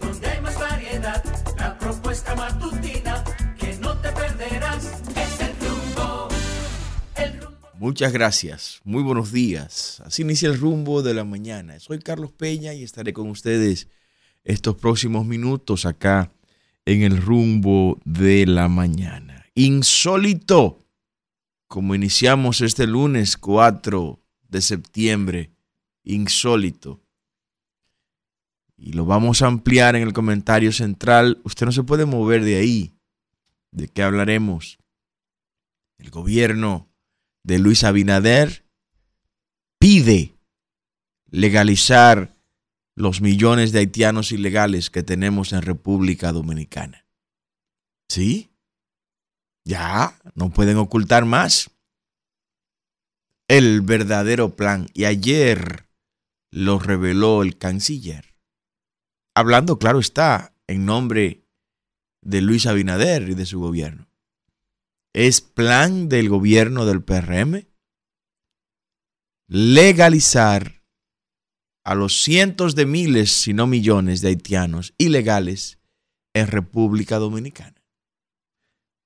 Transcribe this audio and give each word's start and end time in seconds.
donde 0.00 0.26
hay 0.28 0.40
más 0.40 0.58
variedad, 0.58 1.22
la 1.56 1.78
propuesta 1.78 2.34
que 3.58 3.76
no 3.80 3.96
te 3.98 4.10
perderás 4.10 4.86
es. 5.14 5.40
El 5.40 5.56
rumbo. 5.68 6.28
Muchas 7.78 8.12
gracias, 8.12 8.80
muy 8.82 9.04
buenos 9.04 9.30
días. 9.30 10.02
Así 10.04 10.22
inicia 10.22 10.48
el 10.48 10.58
rumbo 10.58 11.02
de 11.02 11.14
la 11.14 11.22
mañana. 11.22 11.78
Soy 11.78 12.00
Carlos 12.00 12.32
Peña 12.32 12.74
y 12.74 12.82
estaré 12.82 13.12
con 13.12 13.30
ustedes 13.30 13.86
estos 14.42 14.74
próximos 14.74 15.24
minutos 15.24 15.86
acá 15.86 16.32
en 16.84 17.02
el 17.02 17.16
rumbo 17.16 18.00
de 18.04 18.46
la 18.46 18.66
mañana. 18.66 19.46
Insólito, 19.54 20.84
como 21.68 21.94
iniciamos 21.94 22.62
este 22.62 22.88
lunes 22.88 23.36
4 23.36 24.20
de 24.48 24.60
septiembre, 24.60 25.52
insólito. 26.02 27.00
Y 28.80 28.94
lo 28.94 29.04
vamos 29.04 29.42
a 29.42 29.46
ampliar 29.46 29.94
en 29.94 30.02
el 30.02 30.14
comentario 30.14 30.72
central. 30.72 31.38
Usted 31.44 31.66
no 31.66 31.72
se 31.72 31.82
puede 31.82 32.06
mover 32.06 32.42
de 32.44 32.56
ahí. 32.56 32.94
¿De 33.70 33.88
qué 33.88 34.02
hablaremos? 34.02 34.78
El 35.98 36.10
gobierno 36.10 36.88
de 37.44 37.58
Luis 37.58 37.84
Abinader 37.84 38.64
pide 39.78 40.34
legalizar 41.30 42.34
los 42.96 43.20
millones 43.20 43.72
de 43.72 43.80
haitianos 43.80 44.32
ilegales 44.32 44.88
que 44.88 45.02
tenemos 45.02 45.52
en 45.52 45.60
República 45.60 46.32
Dominicana. 46.32 47.06
¿Sí? 48.08 48.50
Ya, 49.66 50.18
no 50.34 50.50
pueden 50.50 50.78
ocultar 50.78 51.26
más. 51.26 51.70
El 53.46 53.82
verdadero 53.82 54.56
plan. 54.56 54.86
Y 54.94 55.04
ayer 55.04 55.86
lo 56.50 56.78
reveló 56.78 57.42
el 57.42 57.58
canciller. 57.58 58.29
Hablando, 59.34 59.78
claro 59.78 59.98
está, 59.98 60.54
en 60.66 60.84
nombre 60.84 61.44
de 62.22 62.42
Luis 62.42 62.66
Abinader 62.66 63.28
y 63.28 63.34
de 63.34 63.46
su 63.46 63.60
gobierno. 63.60 64.08
Es 65.12 65.40
plan 65.40 66.08
del 66.08 66.28
gobierno 66.28 66.86
del 66.86 67.02
PRM 67.02 67.66
legalizar 69.48 70.84
a 71.84 71.94
los 71.94 72.22
cientos 72.22 72.76
de 72.76 72.86
miles, 72.86 73.32
si 73.32 73.52
no 73.52 73.66
millones 73.66 74.20
de 74.20 74.28
haitianos 74.28 74.94
ilegales 74.96 75.80
en 76.34 76.46
República 76.46 77.18
Dominicana. 77.18 77.82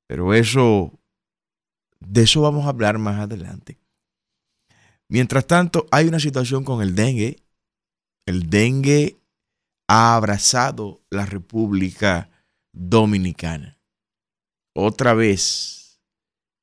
Pero 0.07 0.35
eso, 0.35 0.93
de 2.01 2.23
eso 2.23 2.43
vamos 2.43 2.67
a 2.67 2.70
hablar 2.70 2.98
más 2.98 3.19
adelante. 3.19 3.79
Mientras 5.09 5.47
tanto, 5.47 5.87
hay 5.91 6.09
una 6.09 6.20
situación 6.20 6.65
con 6.65 6.83
el 6.83 6.95
dengue. 6.95 7.39
El 8.27 8.51
dengue 8.51 9.17
ha 9.89 10.17
abrazado 10.17 11.03
la 11.11 11.27
República 11.27 12.31
Dominicana. 12.73 13.79
Otra 14.75 15.15
vez, 15.15 16.01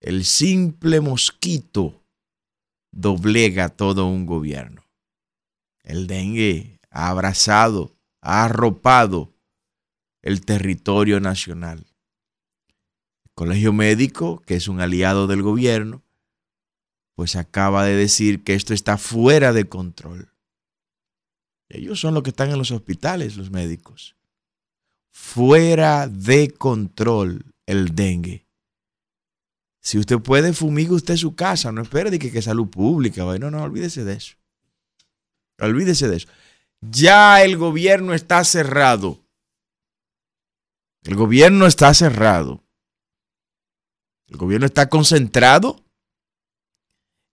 el 0.01 0.25
simple 0.25 0.99
mosquito 0.99 2.03
doblega 2.91 3.69
todo 3.69 4.07
un 4.07 4.25
gobierno. 4.25 4.83
El 5.83 6.07
dengue 6.07 6.79
ha 6.89 7.09
abrazado, 7.09 7.95
ha 8.21 8.45
arropado 8.45 9.33
el 10.21 10.43
territorio 10.45 11.19
nacional. 11.19 11.85
El 13.23 13.31
Colegio 13.33 13.73
Médico, 13.73 14.41
que 14.45 14.55
es 14.55 14.67
un 14.67 14.81
aliado 14.81 15.27
del 15.27 15.41
gobierno, 15.41 16.03
pues 17.15 17.35
acaba 17.35 17.85
de 17.85 17.95
decir 17.95 18.43
que 18.43 18.55
esto 18.55 18.73
está 18.73 18.97
fuera 18.97 19.53
de 19.53 19.69
control. 19.69 20.30
Ellos 21.73 21.99
son 21.99 22.13
los 22.13 22.23
que 22.23 22.31
están 22.31 22.51
en 22.51 22.57
los 22.57 22.71
hospitales, 22.71 23.37
los 23.37 23.49
médicos. 23.49 24.15
Fuera 25.09 26.07
de 26.07 26.51
control 26.51 27.45
el 27.65 27.95
dengue. 27.95 28.45
Si 29.81 29.97
usted 29.97 30.19
puede, 30.19 30.53
fumigue 30.53 30.91
usted 30.91 31.15
su 31.15 31.35
casa. 31.35 31.71
No 31.71 31.81
espere 31.81 32.11
de 32.11 32.19
que, 32.19 32.31
que 32.31 32.41
salud 32.41 32.67
pública. 32.67 33.23
No, 33.39 33.49
no, 33.49 33.63
olvídese 33.63 34.03
de 34.03 34.13
eso. 34.13 34.35
Olvídese 35.59 36.07
de 36.07 36.17
eso. 36.17 36.27
Ya 36.81 37.43
el 37.43 37.57
gobierno 37.57 38.13
está 38.13 38.43
cerrado. 38.43 39.23
El 41.03 41.15
gobierno 41.15 41.65
está 41.65 41.93
cerrado. 41.93 42.63
El 44.27 44.37
gobierno 44.37 44.65
está 44.65 44.89
concentrado 44.89 45.83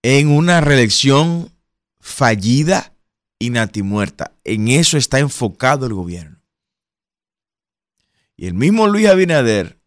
en 0.01 0.29
una 0.29 0.61
reelección 0.61 1.51
fallida 1.99 2.93
y 3.39 3.49
natimuerta. 3.49 4.37
En 4.43 4.67
eso 4.67 4.97
está 4.97 5.19
enfocado 5.19 5.85
el 5.85 5.93
gobierno. 5.93 6.41
Y 8.35 8.47
el 8.47 8.53
mismo 8.53 8.87
Luis 8.87 9.07
Abinader, 9.07 9.81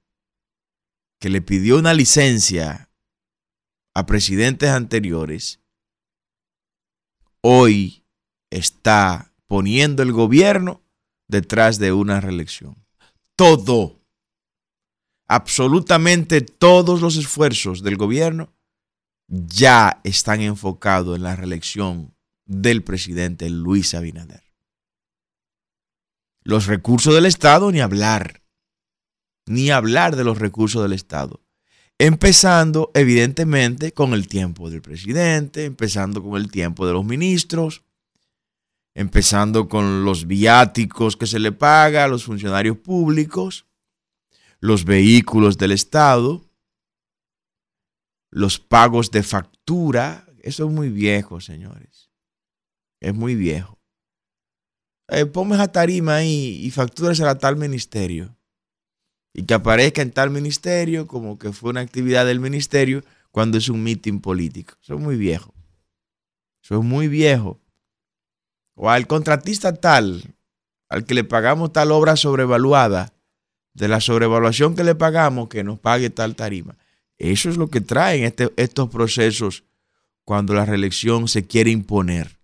que 1.21 1.29
le 1.29 1.41
pidió 1.41 1.79
una 1.79 1.95
licencia 1.95 2.91
a 3.95 4.07
presidentes 4.07 4.71
anteriores, 4.71 5.61
hoy 7.43 8.05
está 8.51 9.33
poniendo 9.47 10.03
el 10.03 10.13
gobierno 10.13 10.83
detrás 11.29 11.79
de 11.79 11.93
una 11.93 12.21
reelección. 12.21 12.77
Todo, 13.37 14.03
absolutamente 15.29 16.41
todos 16.41 17.01
los 17.01 17.17
esfuerzos 17.17 17.83
del 17.83 17.97
gobierno 17.97 18.53
ya 19.29 20.01
están 20.05 20.41
enfocados 20.43 21.17
en 21.17 21.23
la 21.23 21.37
reelección 21.37 22.12
del 22.45 22.83
presidente 22.83 23.49
Luis 23.51 23.95
Abinader. 23.95 24.43
Los 26.43 26.67
recursos 26.67 27.15
del 27.15 27.27
Estado, 27.27 27.71
ni 27.71 27.81
hablar, 27.81 28.43
ni 29.47 29.71
hablar 29.71 30.17
de 30.17 30.25
los 30.25 30.39
recursos 30.39 30.83
del 30.83 30.93
Estado. 30.93 31.41
Empezando, 31.99 32.91
evidentemente, 32.95 33.93
con 33.93 34.13
el 34.13 34.27
tiempo 34.27 34.71
del 34.71 34.83
presidente, 34.83 35.67
empezando 35.67 36.23
con 36.23 36.41
el 36.41 36.51
tiempo 36.51 36.87
de 36.87 36.93
los 36.95 37.05
ministros, 37.05 37.83
empezando 38.95 39.69
con 39.69 40.05
los 40.05 40.27
viáticos 40.27 41.17
que 41.17 41.27
se 41.27 41.39
le 41.39 41.53
paga 41.53 42.05
a 42.05 42.09
los 42.09 42.25
funcionarios 42.25 42.79
públicos, 42.79 43.67
los 44.59 44.85
vehículos 44.85 45.59
del 45.59 45.73
Estado, 45.73 46.45
los 48.31 48.59
pagos 48.59 49.11
de 49.11 49.23
factura. 49.23 50.27
Eso 50.43 50.67
es 50.67 50.73
muy 50.73 50.89
viejo, 50.89 51.41
señores. 51.41 52.02
Es 53.03 53.13
muy 53.13 53.35
viejo. 53.35 53.81
Eh, 55.09 55.27
ponme 55.27 55.57
esa 55.57 55.73
tarima 55.73 56.17
ahí 56.17 56.61
y 56.63 56.71
factúrese 56.71 57.25
a 57.27 57.37
tal 57.37 57.57
ministerio. 57.57 58.37
Y 59.35 59.43
que 59.43 59.55
aparezca 59.55 60.03
en 60.03 60.13
tal 60.13 60.31
ministerio 60.31 61.09
como 61.09 61.37
que 61.37 61.53
fue 61.53 61.71
una 61.71 61.81
actividad 61.81 62.25
del 62.25 62.39
ministerio 62.39 63.03
cuando 63.33 63.59
es 63.59 63.69
un 63.69 63.83
meeting 63.83 64.21
político. 64.21 64.75
Eso 64.81 64.95
es 64.95 65.01
muy 65.01 65.17
viejo. 65.17 65.53
Eso 66.63 66.79
es 66.79 66.85
muy 66.85 67.09
viejo. 67.09 67.61
O 68.75 68.89
al 68.89 69.09
contratista 69.09 69.75
tal, 69.75 70.37
al 70.89 71.05
que 71.05 71.15
le 71.15 71.25
pagamos 71.25 71.73
tal 71.73 71.91
obra 71.91 72.15
sobrevaluada, 72.15 73.13
de 73.75 73.89
la 73.89 74.01
sobrevaluación 74.01 74.77
que 74.77 74.85
le 74.85 74.95
pagamos, 74.95 75.49
que 75.49 75.65
nos 75.65 75.81
pague 75.81 76.09
tal 76.09 76.37
tarima. 76.37 76.77
Eso 77.19 77.51
es 77.51 77.57
lo 77.57 77.69
que 77.69 77.81
traen 77.81 78.23
este, 78.23 78.53
estos 78.57 78.91
procesos 78.91 79.65
cuando 80.25 80.55
la 80.55 80.65
reelección 80.65 81.27
se 81.27 81.45
quiere 81.49 81.73
imponer. 81.73 82.42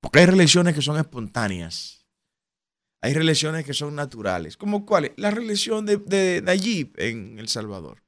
Porque 0.00 0.20
hay 0.20 0.26
reelecciones 0.26 0.74
que 0.74 0.82
son 0.82 0.98
espontáneas. 0.98 2.06
Hay 3.00 3.14
reelecciones 3.14 3.64
que 3.64 3.74
son 3.74 3.94
naturales. 3.94 4.56
¿Cómo 4.56 4.84
cuáles? 4.84 5.12
La 5.16 5.30
reelección 5.30 5.86
de, 5.86 5.98
de 5.98 6.90
en 6.96 7.38
El 7.38 7.48
Salvador. 7.48 8.02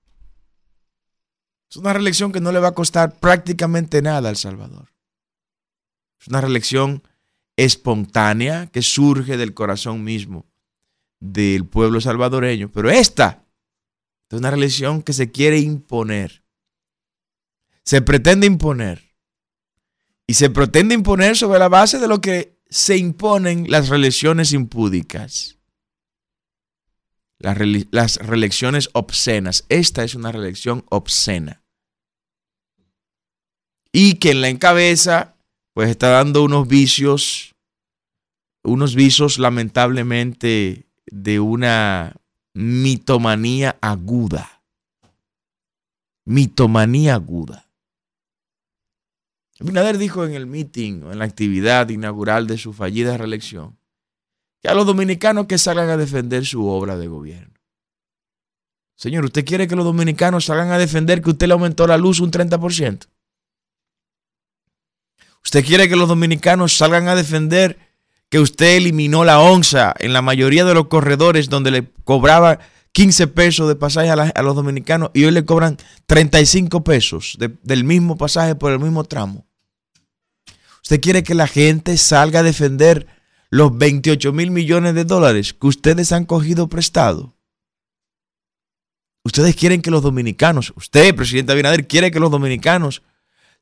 Es 1.71 1.77
una 1.77 1.93
reelección 1.93 2.33
que 2.33 2.41
no 2.41 2.51
le 2.51 2.59
va 2.59 2.69
a 2.69 2.75
costar 2.75 3.19
prácticamente 3.21 4.03
nada 4.03 4.29
a 4.29 4.31
El 4.31 4.37
Salvador. 4.37 4.93
Es 6.21 6.29
una 6.29 6.41
reelección 6.41 7.03
espontánea 7.57 8.67
que 8.67 8.83
surge 8.83 9.37
del 9.37 9.55
corazón 9.55 10.03
mismo 10.03 10.51
del 11.21 11.67
pueblo 11.67 12.01
salvadoreño. 12.01 12.71
Pero 12.73 12.91
esta 12.91 13.45
es 14.29 14.39
una 14.39 14.51
religión 14.51 15.03
que 15.03 15.13
se 15.13 15.31
quiere 15.31 15.59
imponer. 15.59 16.43
Se 17.85 18.03
pretende 18.03 18.47
imponer. 18.47 19.10
Y 20.31 20.35
se 20.35 20.49
pretende 20.49 20.95
imponer 20.95 21.37
sobre 21.37 21.59
la 21.59 21.69
base 21.69 21.99
de 21.99 22.07
lo 22.07 22.21
que 22.21 22.57
se 22.69 22.97
imponen 22.97 23.69
las 23.69 23.89
religiones 23.89 24.53
impúdicas. 24.53 25.59
Las, 27.41 27.59
las 27.91 28.17
reelecciones 28.19 28.91
obscenas. 28.93 29.65
Esta 29.69 30.05
es 30.05 30.15
una 30.15 30.31
reelección 30.31 30.85
obscena. 30.89 31.65
Y 33.91 34.21
quien 34.21 34.41
la 34.41 34.51
encabeza, 34.51 35.35
pues 35.75 35.91
está 35.91 36.11
dando 36.11 36.45
unos 36.45 36.69
vicios, 36.69 37.57
unos 38.63 38.95
vicios 38.95 39.41
lamentablemente 39.41 40.87
de 41.07 41.41
una 41.41 42.15
mitomanía 42.55 43.79
aguda. 43.81 44.63
Mitomanía 46.25 47.17
aguda. 47.17 47.70
Abinader 49.61 49.99
dijo 49.99 50.25
en 50.25 50.35
el 50.35 50.47
meeting, 50.47 51.03
en 51.11 51.19
la 51.19 51.27
actividad 51.27 51.89
inaugural 51.91 52.47
de 52.47 52.57
su 52.57 52.73
fallida 52.73 53.19
reelección, 53.19 53.79
que 54.63 54.69
a 54.69 54.75
los 54.75 54.87
dominicanos 54.87 55.47
que 55.47 55.59
salgan 55.59 55.91
a 55.91 55.99
defender 55.99 56.47
su 56.47 56.67
obra 56.67 56.97
de 56.97 57.09
gobierno. 57.09 57.55
Señor, 58.97 59.25
¿usted 59.25 59.45
quiere 59.45 59.69
que 59.69 59.77
los 59.77 59.85
dominicanos 59.85 60.47
salgan 60.47 60.71
a 60.73 60.79
defender 60.79 61.23
que 61.23 61.31
usted 61.31 61.47
le 61.47 61.53
aumentó 61.53 61.87
la 61.87 61.99
luz 61.99 62.21
un 62.21 62.31
30%? 62.31 63.07
¿Usted 65.45 65.65
quiere 65.65 65.89
que 65.89 65.97
los 65.97 66.09
dominicanos 66.09 66.77
salgan 66.77 67.09
a 67.09 67.15
defender 67.15 67.79
que 68.29 68.39
usted 68.39 68.77
eliminó 68.77 69.25
la 69.25 69.41
onza 69.41 69.95
en 69.99 70.13
la 70.13 70.23
mayoría 70.23 70.65
de 70.65 70.75
los 70.75 70.87
corredores 70.87 71.49
donde 71.49 71.71
le 71.71 71.91
cobraba 72.05 72.61
15 72.93 73.27
pesos 73.29 73.69
de 73.69 73.77
pasaje 73.77 74.11
a, 74.11 74.43
los 74.43 74.55
dominicanos 74.55 75.11
y 75.15 75.25
hoy 75.25 75.33
le 75.33 75.45
cobran 75.45 75.77
35 76.07 76.85
pesos 76.85 77.39
del 77.39 77.85
mismo 77.85 78.17
pasaje 78.17 78.55
por 78.55 78.73
el 78.73 78.79
mismo 78.81 79.05
tramo? 79.05 79.50
¿Usted 80.83 81.01
quiere 81.01 81.23
que 81.23 81.35
la 81.35 81.47
gente 81.47 81.97
salga 81.97 82.41
a 82.41 82.45
defender 82.45 83.07
los 83.51 83.77
28 83.77 84.33
mil 84.33 84.51
millones 84.51 84.95
de 84.95 85.05
dólares 85.05 85.55
que 85.55 85.67
ustedes 85.67 86.13
han 86.13 86.25
cogido 86.25 86.69
prestado? 86.69 87.37
Ustedes 89.23 89.55
quieren 89.55 89.83
que 89.83 89.91
los 89.91 90.03
dominicanos, 90.03 90.73
usted, 90.77 91.15
presidente 91.15 91.53
Abinader, 91.53 91.87
quiere 91.87 92.11
que 92.11 92.21
los 92.21 92.31
dominicanos 92.31 93.03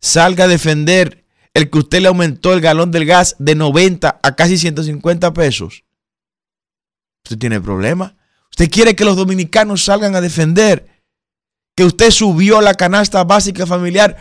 salga 0.01 0.45
a 0.45 0.49
defender 0.49 1.25
el 1.53 1.71
que 1.71 1.79
usted 1.79 2.01
le 2.01 2.09
aumentó 2.09 2.53
el 2.53 2.61
galón 2.61 2.93
del 2.93 3.05
gas 3.05 3.35
de 3.39 3.57
90 3.57 4.21
a 4.23 4.37
casi 4.37 4.57
150 4.57 5.33
pesos. 5.35 5.85
Usted 7.25 7.39
tiene 7.39 7.61
problema. 7.61 8.17
Usted 8.51 8.71
quiere 8.71 8.95
que 8.95 9.05
los 9.05 9.17
dominicanos 9.17 9.85
salgan 9.85 10.15
a 10.15 10.21
defender 10.21 11.03
que 11.75 11.85
usted 11.85 12.11
subió 12.11 12.61
la 12.61 12.75
canasta 12.75 13.23
básica 13.25 13.67
familiar 13.67 14.17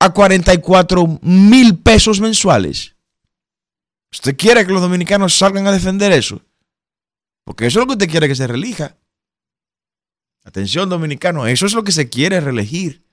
a 0.00 0.12
44 0.12 1.20
mil 1.22 1.78
pesos 1.78 2.20
mensuales. 2.20 2.94
¿Usted 4.12 4.36
quiere 4.36 4.64
que 4.66 4.72
los 4.72 4.82
dominicanos 4.82 5.36
salgan 5.36 5.66
a 5.66 5.72
defender 5.72 6.12
eso? 6.12 6.40
Porque 7.44 7.66
eso 7.66 7.80
es 7.80 7.82
lo 7.82 7.86
que 7.86 7.92
usted 7.92 8.10
quiere 8.10 8.28
que 8.28 8.34
se 8.34 8.46
relija. 8.46 8.96
Atención, 10.44 10.88
dominicano, 10.88 11.46
eso 11.46 11.66
es 11.66 11.74
lo 11.74 11.84
que 11.84 11.92
se 11.92 12.08
quiere 12.08 12.40
reelegir. 12.40 13.04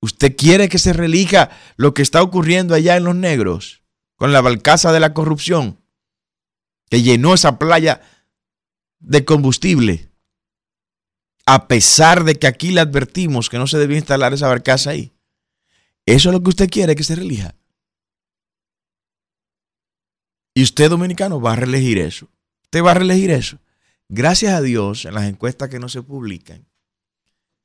Usted 0.00 0.36
quiere 0.36 0.68
que 0.68 0.78
se 0.78 0.92
relija 0.92 1.50
lo 1.76 1.92
que 1.92 2.02
está 2.02 2.22
ocurriendo 2.22 2.74
allá 2.74 2.96
en 2.96 3.04
los 3.04 3.14
negros, 3.14 3.82
con 4.16 4.32
la 4.32 4.40
balcaza 4.40 4.92
de 4.92 5.00
la 5.00 5.12
corrupción, 5.12 5.78
que 6.88 7.02
llenó 7.02 7.34
esa 7.34 7.58
playa 7.58 8.00
de 8.98 9.24
combustible, 9.24 10.09
a 11.54 11.66
pesar 11.66 12.22
de 12.22 12.36
que 12.36 12.46
aquí 12.46 12.70
le 12.70 12.80
advertimos 12.80 13.48
que 13.48 13.58
no 13.58 13.66
se 13.66 13.76
debía 13.76 13.98
instalar 13.98 14.32
esa 14.32 14.46
barcaza 14.46 14.90
ahí. 14.90 15.12
Eso 16.06 16.28
es 16.28 16.32
lo 16.32 16.40
que 16.40 16.50
usted 16.50 16.70
quiere 16.70 16.94
que 16.94 17.02
se 17.02 17.16
relija. 17.16 17.56
Y 20.54 20.62
usted, 20.62 20.88
dominicano, 20.88 21.40
va 21.40 21.54
a 21.54 21.56
reelegir 21.56 21.98
eso. 21.98 22.28
Usted 22.66 22.84
va 22.84 22.92
a 22.92 22.94
reelegir 22.94 23.32
eso. 23.32 23.58
Gracias 24.08 24.52
a 24.52 24.60
Dios, 24.60 25.04
en 25.06 25.14
las 25.14 25.24
encuestas 25.24 25.68
que 25.68 25.80
no 25.80 25.88
se 25.88 26.02
publican, 26.02 26.66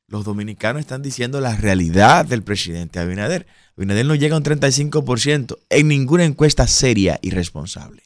los 0.07 0.25
dominicanos 0.25 0.79
están 0.79 1.03
diciendo 1.03 1.39
la 1.39 1.55
realidad 1.55 2.25
del 2.25 2.41
presidente 2.41 2.97
Abinader. 2.97 3.45
Abinader 3.77 4.07
no 4.07 4.15
llega 4.15 4.33
a 4.33 4.39
un 4.39 4.43
35% 4.43 5.59
en 5.69 5.87
ninguna 5.87 6.25
encuesta 6.25 6.65
seria 6.65 7.19
y 7.21 7.29
responsable. 7.29 8.01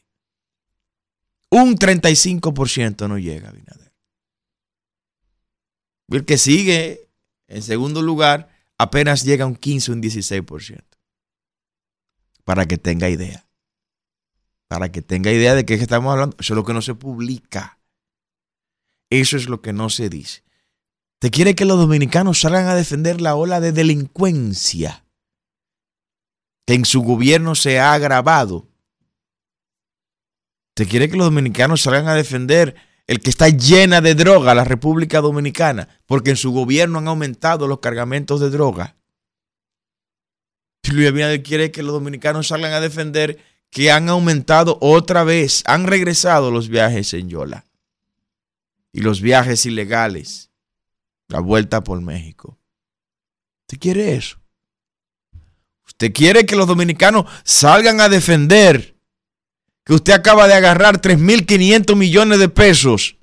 Un 1.49 1.77
35% 1.77 3.07
no 3.07 3.17
llega 3.17 3.47
Abinader. 3.47 3.78
El 6.09 6.25
que 6.25 6.37
sigue 6.37 7.09
en 7.47 7.61
segundo 7.61 8.01
lugar 8.01 8.49
apenas 8.77 9.23
llega 9.23 9.43
a 9.43 9.47
un 9.47 9.55
15 9.55 9.91
o 9.91 9.93
un 9.95 10.01
16%. 10.01 10.83
Para 12.43 12.65
que 12.65 12.77
tenga 12.77 13.09
idea. 13.09 13.45
Para 14.67 14.91
que 14.91 15.01
tenga 15.01 15.31
idea 15.31 15.55
de 15.55 15.65
qué 15.65 15.75
estamos 15.75 16.11
hablando. 16.11 16.35
Eso 16.39 16.53
es 16.53 16.57
lo 16.57 16.65
que 16.65 16.73
no 16.73 16.81
se 16.81 16.95
publica. 16.95 17.79
Eso 19.09 19.37
es 19.37 19.49
lo 19.49 19.61
que 19.61 19.73
no 19.73 19.89
se 19.89 20.09
dice. 20.09 20.43
Te 21.19 21.31
quiere 21.31 21.55
que 21.55 21.65
los 21.65 21.77
dominicanos 21.77 22.39
salgan 22.39 22.67
a 22.67 22.75
defender 22.75 23.19
la 23.19 23.35
ola 23.35 23.59
de 23.59 23.71
delincuencia 23.71 25.05
que 26.65 26.75
en 26.75 26.85
su 26.85 27.01
gobierno 27.01 27.55
se 27.55 27.79
ha 27.79 27.93
agravado. 27.93 28.67
Te 30.75 30.85
quiere 30.85 31.09
que 31.09 31.17
los 31.17 31.25
dominicanos 31.25 31.81
salgan 31.81 32.07
a 32.07 32.13
defender 32.13 32.75
el 33.09 33.21
que 33.21 33.31
está 33.31 33.49
llena 33.49 34.01
de 34.01 34.13
droga, 34.13 34.53
la 34.53 34.63
República 34.63 35.19
Dominicana, 35.19 35.89
porque 36.05 36.29
en 36.29 36.35
su 36.35 36.51
gobierno 36.51 36.99
han 36.99 37.07
aumentado 37.07 37.67
los 37.67 37.79
cargamentos 37.79 38.39
de 38.39 38.51
droga. 38.51 38.97
Luis 40.91 41.07
Abinader 41.07 41.41
quiere 41.41 41.71
que 41.71 41.81
los 41.81 41.93
dominicanos 41.93 42.49
salgan 42.49 42.71
a 42.71 42.79
defender 42.79 43.39
que 43.71 43.89
han 43.89 44.09
aumentado 44.09 44.77
otra 44.79 45.23
vez, 45.23 45.63
han 45.65 45.87
regresado 45.87 46.51
los 46.51 46.69
viajes 46.69 47.15
en 47.15 47.29
Yola 47.29 47.65
y 48.91 49.01
los 49.01 49.21
viajes 49.21 49.65
ilegales, 49.65 50.51
la 51.29 51.39
vuelta 51.39 51.83
por 51.83 51.99
México. 52.01 52.59
¿Usted 53.61 53.79
quiere 53.79 54.13
eso? 54.13 54.37
¿Usted 55.87 56.13
quiere 56.13 56.45
que 56.45 56.55
los 56.55 56.67
dominicanos 56.67 57.25
salgan 57.43 58.01
a 58.01 58.07
defender 58.07 58.98
que 59.89 59.95
usted 59.95 60.13
acaba 60.13 60.47
de 60.47 60.53
agarrar 60.53 61.01
3.500 61.01 61.95
millones 61.95 62.37
de 62.37 62.47
pesos 62.47 63.17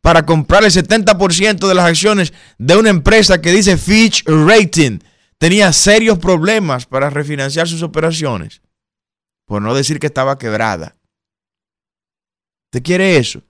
para 0.00 0.26
comprar 0.26 0.64
el 0.64 0.72
70% 0.72 1.68
de 1.68 1.74
las 1.76 1.84
acciones 1.84 2.32
de 2.58 2.74
una 2.74 2.90
empresa 2.90 3.40
que 3.40 3.52
dice 3.52 3.78
Fitch 3.78 4.24
Rating? 4.26 4.98
Tenía 5.38 5.72
serios 5.72 6.18
problemas 6.18 6.84
para 6.84 7.10
refinanciar 7.10 7.68
sus 7.68 7.84
operaciones, 7.84 8.60
por 9.44 9.62
no 9.62 9.72
decir 9.72 10.00
que 10.00 10.08
estaba 10.08 10.36
quebrada. 10.36 10.96
¿Usted 12.72 12.82
quiere 12.82 13.16
eso? 13.16 13.44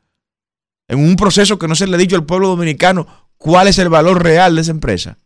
en 0.86 0.98
un 0.98 1.16
proceso 1.16 1.58
que 1.58 1.66
no 1.66 1.74
se 1.74 1.86
le 1.86 1.94
ha 1.94 1.98
dicho 1.98 2.16
al 2.16 2.26
pueblo 2.26 2.48
dominicano 2.48 3.30
cuál 3.38 3.68
es 3.68 3.78
el 3.78 3.88
valor 3.88 4.22
real 4.22 4.54
de 4.54 4.60
esa 4.60 4.72
empresa. 4.72 5.16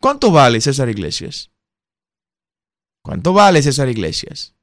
¿Cuánto 0.00 0.30
vale 0.30 0.62
César 0.62 0.88
Iglesias? 0.88 1.50
¿Cuánto 3.02 3.34
vale 3.34 3.62
César 3.62 3.90
Iglesias? 3.90 4.54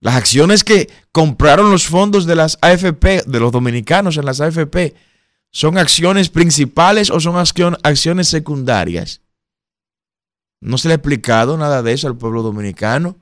Las 0.00 0.16
acciones 0.16 0.64
que 0.64 0.90
compraron 1.12 1.70
los 1.70 1.86
fondos 1.86 2.26
de 2.26 2.36
las 2.36 2.58
AFP, 2.60 3.22
de 3.26 3.40
los 3.40 3.52
dominicanos 3.52 4.16
en 4.16 4.26
las 4.26 4.40
AFP, 4.40 4.94
¿son 5.50 5.78
acciones 5.78 6.28
principales 6.28 7.10
o 7.10 7.20
son 7.20 7.36
acciones 7.36 8.28
secundarias? 8.28 9.22
No 10.60 10.78
se 10.78 10.88
le 10.88 10.94
ha 10.94 10.96
explicado 10.96 11.56
nada 11.56 11.82
de 11.82 11.92
eso 11.92 12.08
al 12.08 12.16
pueblo 12.16 12.42
dominicano. 12.42 13.18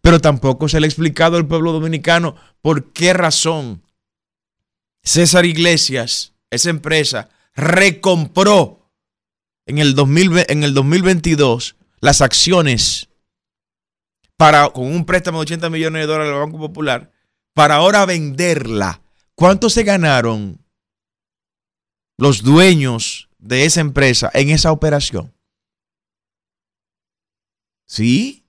Pero 0.00 0.20
tampoco 0.20 0.68
se 0.68 0.80
le 0.80 0.86
ha 0.86 0.88
explicado 0.88 1.36
al 1.36 1.46
pueblo 1.46 1.72
dominicano 1.72 2.36
por 2.62 2.92
qué 2.92 3.12
razón 3.12 3.82
César 5.02 5.46
Iglesias, 5.46 6.32
esa 6.50 6.70
empresa, 6.70 7.28
recompró 7.54 8.90
en 9.66 9.78
el, 9.78 9.96
en 10.48 10.62
el 10.62 10.74
2022 10.74 11.76
las 12.00 12.20
acciones 12.20 13.08
para, 14.36 14.68
con 14.70 14.86
un 14.86 15.04
préstamo 15.04 15.38
de 15.38 15.42
80 15.42 15.70
millones 15.70 16.02
de 16.02 16.06
dólares 16.06 16.32
al 16.32 16.40
Banco 16.40 16.58
Popular 16.58 17.10
para 17.54 17.76
ahora 17.76 18.04
venderla. 18.04 19.00
¿Cuánto 19.34 19.70
se 19.70 19.82
ganaron 19.82 20.58
los 22.18 22.42
dueños 22.42 23.28
de 23.38 23.64
esa 23.64 23.80
empresa 23.80 24.30
en 24.34 24.50
esa 24.50 24.72
operación? 24.72 25.32
¿Sí? 27.86 28.44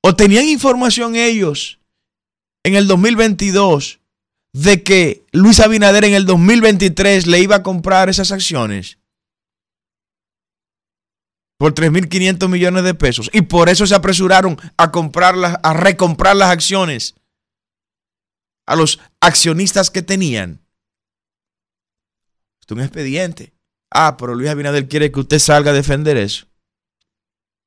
¿O 0.00 0.16
tenían 0.16 0.48
información 0.48 1.14
ellos 1.14 1.78
en 2.64 2.74
el 2.74 2.86
2022 2.86 4.00
de 4.52 4.82
que 4.82 5.24
Luis 5.32 5.60
Abinader 5.60 6.04
en 6.04 6.14
el 6.14 6.26
2023 6.26 7.26
le 7.26 7.40
iba 7.40 7.56
a 7.56 7.62
comprar 7.62 8.08
esas 8.08 8.32
acciones? 8.32 8.98
Por 11.62 11.74
3.500 11.74 12.48
millones 12.48 12.82
de 12.82 12.92
pesos. 12.92 13.30
Y 13.32 13.42
por 13.42 13.68
eso 13.68 13.86
se 13.86 13.94
apresuraron 13.94 14.58
a 14.76 14.90
comprarlas, 14.90 15.58
a 15.62 15.72
recomprar 15.72 16.34
las 16.34 16.50
acciones 16.50 17.14
a 18.66 18.74
los 18.74 18.98
accionistas 19.20 19.88
que 19.88 20.02
tenían. 20.02 20.60
Esto 22.60 22.74
es 22.74 22.78
un 22.78 22.82
expediente. 22.82 23.54
Ah, 23.92 24.16
pero 24.16 24.34
Luis 24.34 24.50
Abinader 24.50 24.88
quiere 24.88 25.12
que 25.12 25.20
usted 25.20 25.38
salga 25.38 25.70
a 25.70 25.74
defender 25.74 26.16
eso. 26.16 26.46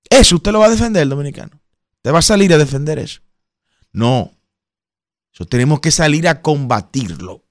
Eso 0.10 0.36
usted 0.36 0.52
lo 0.52 0.60
va 0.60 0.66
a 0.66 0.72
defender, 0.72 1.08
dominicano. 1.08 1.62
¿Te 2.02 2.12
va 2.12 2.20
a 2.20 2.22
salir 2.22 2.54
a 2.54 2.58
defender 2.58 3.00
eso? 3.00 3.22
No. 3.94 4.38
Eso 5.34 5.46
tenemos 5.46 5.80
que 5.80 5.92
salir 5.92 6.28
a 6.28 6.42
combatirlo. 6.42 7.46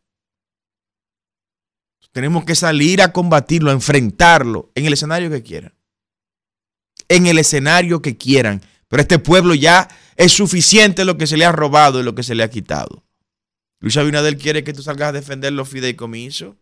Tenemos 2.13 2.45
que 2.45 2.55
salir 2.55 3.01
a 3.01 3.13
combatirlo, 3.15 3.71
a 3.71 3.73
enfrentarlo 3.73 4.71
en 4.75 4.85
el 4.85 4.93
escenario 4.93 5.31
que 5.31 5.43
quieran. 5.43 5.73
En 7.09 7.27
el 7.27 7.39
escenario 7.39 8.03
que 8.03 8.17
quieran. 8.17 8.63
Pero 8.89 9.03
este 9.03 9.19
pueblo 9.19 9.55
ya 9.55 9.89
es 10.17 10.33
suficiente 10.33 11.05
lo 11.05 11.19
que 11.19 11.27
se 11.27 11.37
le 11.37 11.45
ha 11.45 11.53
robado 11.53 12.01
y 12.01 12.03
lo 12.03 12.15
que 12.15 12.23
se 12.23 12.35
le 12.35 12.43
ha 12.43 12.51
quitado. 12.51 13.05
Luis 13.81 13.97
Abinader 13.97 14.39
quiere 14.39 14.65
que 14.65 14.73
tú 14.73 14.83
salgas 14.83 15.11
a 15.11 15.13
defender 15.13 15.53
los 15.53 15.69
fideicomisos. 15.69 16.57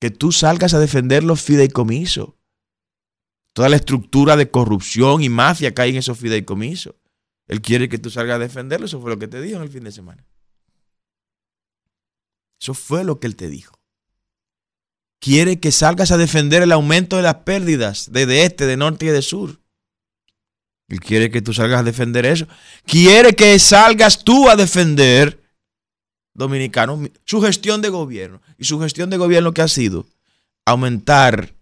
Que 0.00 0.10
tú 0.10 0.32
salgas 0.32 0.74
a 0.74 0.78
defender 0.78 1.22
los 1.22 1.42
fideicomisos 1.42 2.30
toda 3.52 3.68
la 3.68 3.76
estructura 3.76 4.36
de 4.36 4.50
corrupción 4.50 5.22
y 5.22 5.28
mafia 5.28 5.74
que 5.74 5.82
hay 5.82 5.90
en 5.90 5.96
esos 5.96 6.18
fideicomisos. 6.18 6.94
Él 7.46 7.60
quiere 7.60 7.88
que 7.88 7.98
tú 7.98 8.10
salgas 8.10 8.36
a 8.36 8.38
defenderlo. 8.38 8.86
Eso 8.86 9.00
fue 9.00 9.10
lo 9.10 9.18
que 9.18 9.28
te 9.28 9.40
dijo 9.40 9.56
en 9.56 9.62
el 9.62 9.70
fin 9.70 9.84
de 9.84 9.92
semana. 9.92 10.24
Eso 12.60 12.74
fue 12.74 13.04
lo 13.04 13.18
que 13.18 13.26
él 13.26 13.36
te 13.36 13.48
dijo. 13.48 13.79
Quiere 15.20 15.60
que 15.60 15.70
salgas 15.70 16.10
a 16.12 16.16
defender 16.16 16.62
el 16.62 16.72
aumento 16.72 17.16
de 17.16 17.22
las 17.22 17.36
pérdidas 17.36 18.10
de, 18.10 18.44
este, 18.44 18.64
de 18.64 18.76
norte 18.78 19.04
y 19.04 19.08
de 19.10 19.20
sur. 19.20 19.60
Él 20.88 20.98
quiere 20.98 21.30
que 21.30 21.42
tú 21.42 21.52
salgas 21.52 21.80
a 21.80 21.84
defender 21.84 22.24
eso. 22.24 22.48
Quiere 22.86 23.34
que 23.34 23.58
salgas 23.58 24.24
tú 24.24 24.48
a 24.48 24.56
defender, 24.56 25.40
dominicano, 26.34 27.00
su 27.24 27.40
gestión 27.42 27.82
de 27.82 27.90
gobierno. 27.90 28.40
Y 28.58 28.64
su 28.64 28.80
gestión 28.80 29.10
de 29.10 29.18
gobierno 29.18 29.52
que 29.52 29.62
ha 29.62 29.68
sido 29.68 30.06
aumentar 30.64 31.54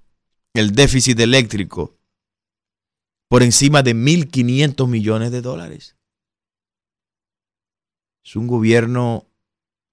el 0.54 0.70
déficit 0.72 1.18
eléctrico 1.18 1.96
por 3.28 3.42
encima 3.42 3.82
de 3.82 3.94
1.500 3.94 4.86
millones 4.86 5.32
de 5.32 5.42
dólares. 5.42 5.96
Es 8.24 8.36
un 8.36 8.46
gobierno 8.46 9.26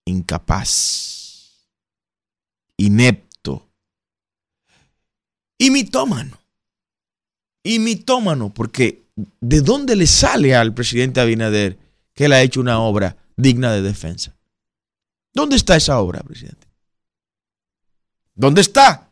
incapaz, 0.05 1.67
inepto 2.77 3.25
y 5.57 5.71
mitómano. 5.71 6.39
Y 7.63 7.79
mitómano, 7.79 8.53
porque 8.53 9.05
¿de 9.39 9.62
dónde 9.62 9.95
le 9.95 10.07
sale 10.07 10.55
al 10.55 10.74
presidente 10.74 11.19
Abinader 11.19 11.77
que 12.13 12.25
él 12.25 12.33
ha 12.33 12.41
hecho 12.41 12.59
una 12.59 12.79
obra 12.79 13.17
digna 13.35 13.71
de 13.71 13.81
defensa? 13.81 14.35
¿Dónde 15.33 15.55
está 15.55 15.75
esa 15.75 16.00
obra, 16.00 16.21
presidente? 16.21 16.67
¿Dónde 18.35 18.62
está? 18.62 19.09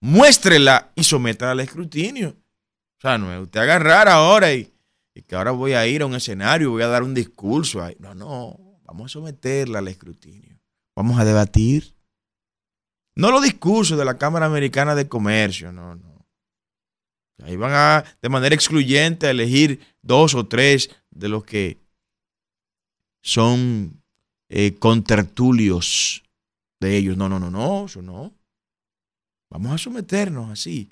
Muéstrela 0.00 0.92
y 0.94 1.04
sométala 1.04 1.52
al 1.52 1.60
escrutinio. 1.60 2.30
O 2.30 3.00
sea, 3.00 3.18
no 3.18 3.32
es 3.32 3.40
usted 3.40 3.60
agarrar 3.60 4.08
ahora 4.08 4.52
y, 4.52 4.72
que 5.26 5.34
ahora 5.34 5.50
voy 5.50 5.72
a 5.72 5.86
ir 5.86 6.02
a 6.02 6.06
un 6.06 6.14
escenario, 6.14 6.70
voy 6.70 6.82
a 6.82 6.88
dar 6.88 7.02
un 7.02 7.14
discurso. 7.14 7.80
No, 7.98 8.14
no, 8.14 8.80
vamos 8.84 9.06
a 9.06 9.12
someterla 9.12 9.78
al 9.78 9.88
escrutinio. 9.88 10.58
Vamos 10.96 11.18
a 11.18 11.24
debatir. 11.24 11.94
No 13.18 13.32
los 13.32 13.42
discursos 13.42 13.98
de 13.98 14.04
la 14.04 14.16
Cámara 14.16 14.46
Americana 14.46 14.94
de 14.94 15.08
Comercio, 15.08 15.72
no, 15.72 15.96
no. 15.96 16.26
Ahí 17.42 17.56
van 17.56 17.72
a, 17.72 18.04
de 18.22 18.28
manera 18.28 18.54
excluyente, 18.54 19.26
a 19.26 19.30
elegir 19.30 19.80
dos 20.02 20.34
o 20.34 20.46
tres 20.46 20.90
de 21.10 21.28
los 21.28 21.44
que 21.44 21.78
son 23.22 24.02
eh, 24.48 24.74
contertulios 24.76 26.22
de 26.80 26.96
ellos. 26.96 27.16
No, 27.16 27.28
no, 27.28 27.38
no, 27.38 27.50
no, 27.50 27.86
eso 27.86 28.02
no. 28.02 28.32
Vamos 29.50 29.72
a 29.72 29.78
someternos 29.78 30.50
así 30.50 30.90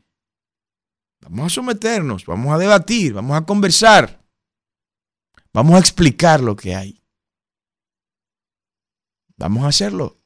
Vamos 1.20 1.46
a 1.46 1.54
someternos, 1.54 2.24
vamos 2.26 2.54
a 2.54 2.58
debatir, 2.58 3.12
vamos 3.12 3.36
a 3.36 3.44
conversar, 3.44 4.20
vamos 5.52 5.74
a 5.74 5.80
explicar 5.80 6.40
lo 6.40 6.54
que 6.54 6.74
hay. 6.74 7.02
Vamos 9.36 9.64
a 9.64 9.68
hacerlo. 9.68 10.16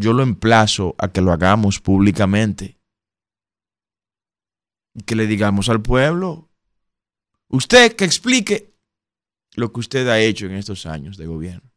Yo 0.00 0.14
lo 0.14 0.22
emplazo 0.22 0.94
a 0.96 1.12
que 1.12 1.20
lo 1.20 1.30
hagamos 1.30 1.78
públicamente. 1.78 2.80
Y 4.94 5.02
que 5.02 5.14
le 5.14 5.26
digamos 5.26 5.68
al 5.68 5.82
pueblo, 5.82 6.48
usted 7.48 7.94
que 7.96 8.06
explique 8.06 8.74
lo 9.56 9.70
que 9.70 9.80
usted 9.80 10.08
ha 10.08 10.18
hecho 10.18 10.46
en 10.46 10.52
estos 10.52 10.86
años 10.86 11.18
de 11.18 11.26
gobierno. 11.26 11.70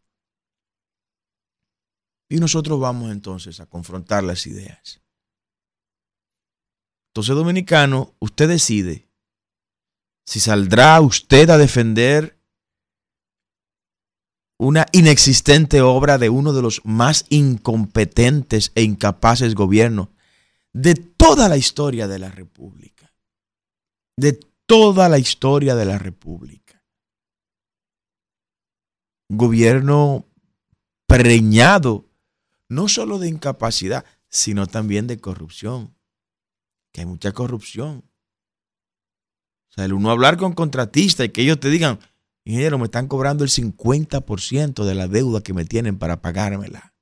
Y 2.30 2.38
nosotros 2.38 2.80
vamos 2.80 3.12
entonces 3.12 3.60
a 3.60 3.66
confrontar 3.66 4.24
las 4.24 4.48
ideas. 4.48 5.02
Entonces, 7.10 7.36
dominicano, 7.36 8.16
usted 8.20 8.48
decide 8.48 9.10
si 10.26 10.40
saldrá 10.40 11.02
usted 11.02 11.50
a 11.50 11.58
defender 11.58 12.40
una 14.64 14.86
inexistente 14.92 15.82
obra 15.82 16.18
de 16.18 16.30
uno 16.30 16.54
de 16.54 16.62
los 16.62 16.82
más 16.86 17.26
incompetentes 17.30 18.72
e 18.76 18.84
incapaces 18.84 19.56
gobiernos 19.56 20.10
de 20.74 20.96
toda 20.96 21.50
la 21.50 21.58
historia 21.58 22.08
de 22.08 22.20
la 22.20 22.30
República. 22.30 23.14
De 24.18 24.40
toda 24.66 25.10
la 25.10 25.20
historia 25.20 25.76
de 25.76 25.86
la 25.86 25.98
República. 25.98 26.84
Gobierno 29.30 30.26
preñado 31.08 32.06
no 32.70 32.88
solo 32.88 33.20
de 33.20 33.28
incapacidad, 33.28 34.06
sino 34.30 34.68
también 34.68 35.08
de 35.08 35.20
corrupción 35.20 35.96
que 36.94 37.02
hay 37.02 37.08
mucha 37.08 37.34
corrupción. 37.34 38.04
O 39.70 39.74
sea, 39.74 39.86
el 39.86 39.94
uno 39.94 40.12
hablar 40.12 40.38
con 40.38 40.54
contratistas 40.54 41.26
y 41.26 41.30
que 41.30 41.42
ellos 41.42 41.60
te 41.60 41.70
digan, 41.70 42.00
ingeniero, 42.46 42.78
me 42.78 42.86
están 42.86 43.08
cobrando 43.08 43.44
el 43.44 43.50
50% 43.50 44.84
de 44.84 44.96
la 44.96 45.08
deuda 45.08 45.42
que 45.42 45.54
me 45.54 45.66
tienen 45.66 45.98
para 45.98 46.22
pagármela. 46.22 46.94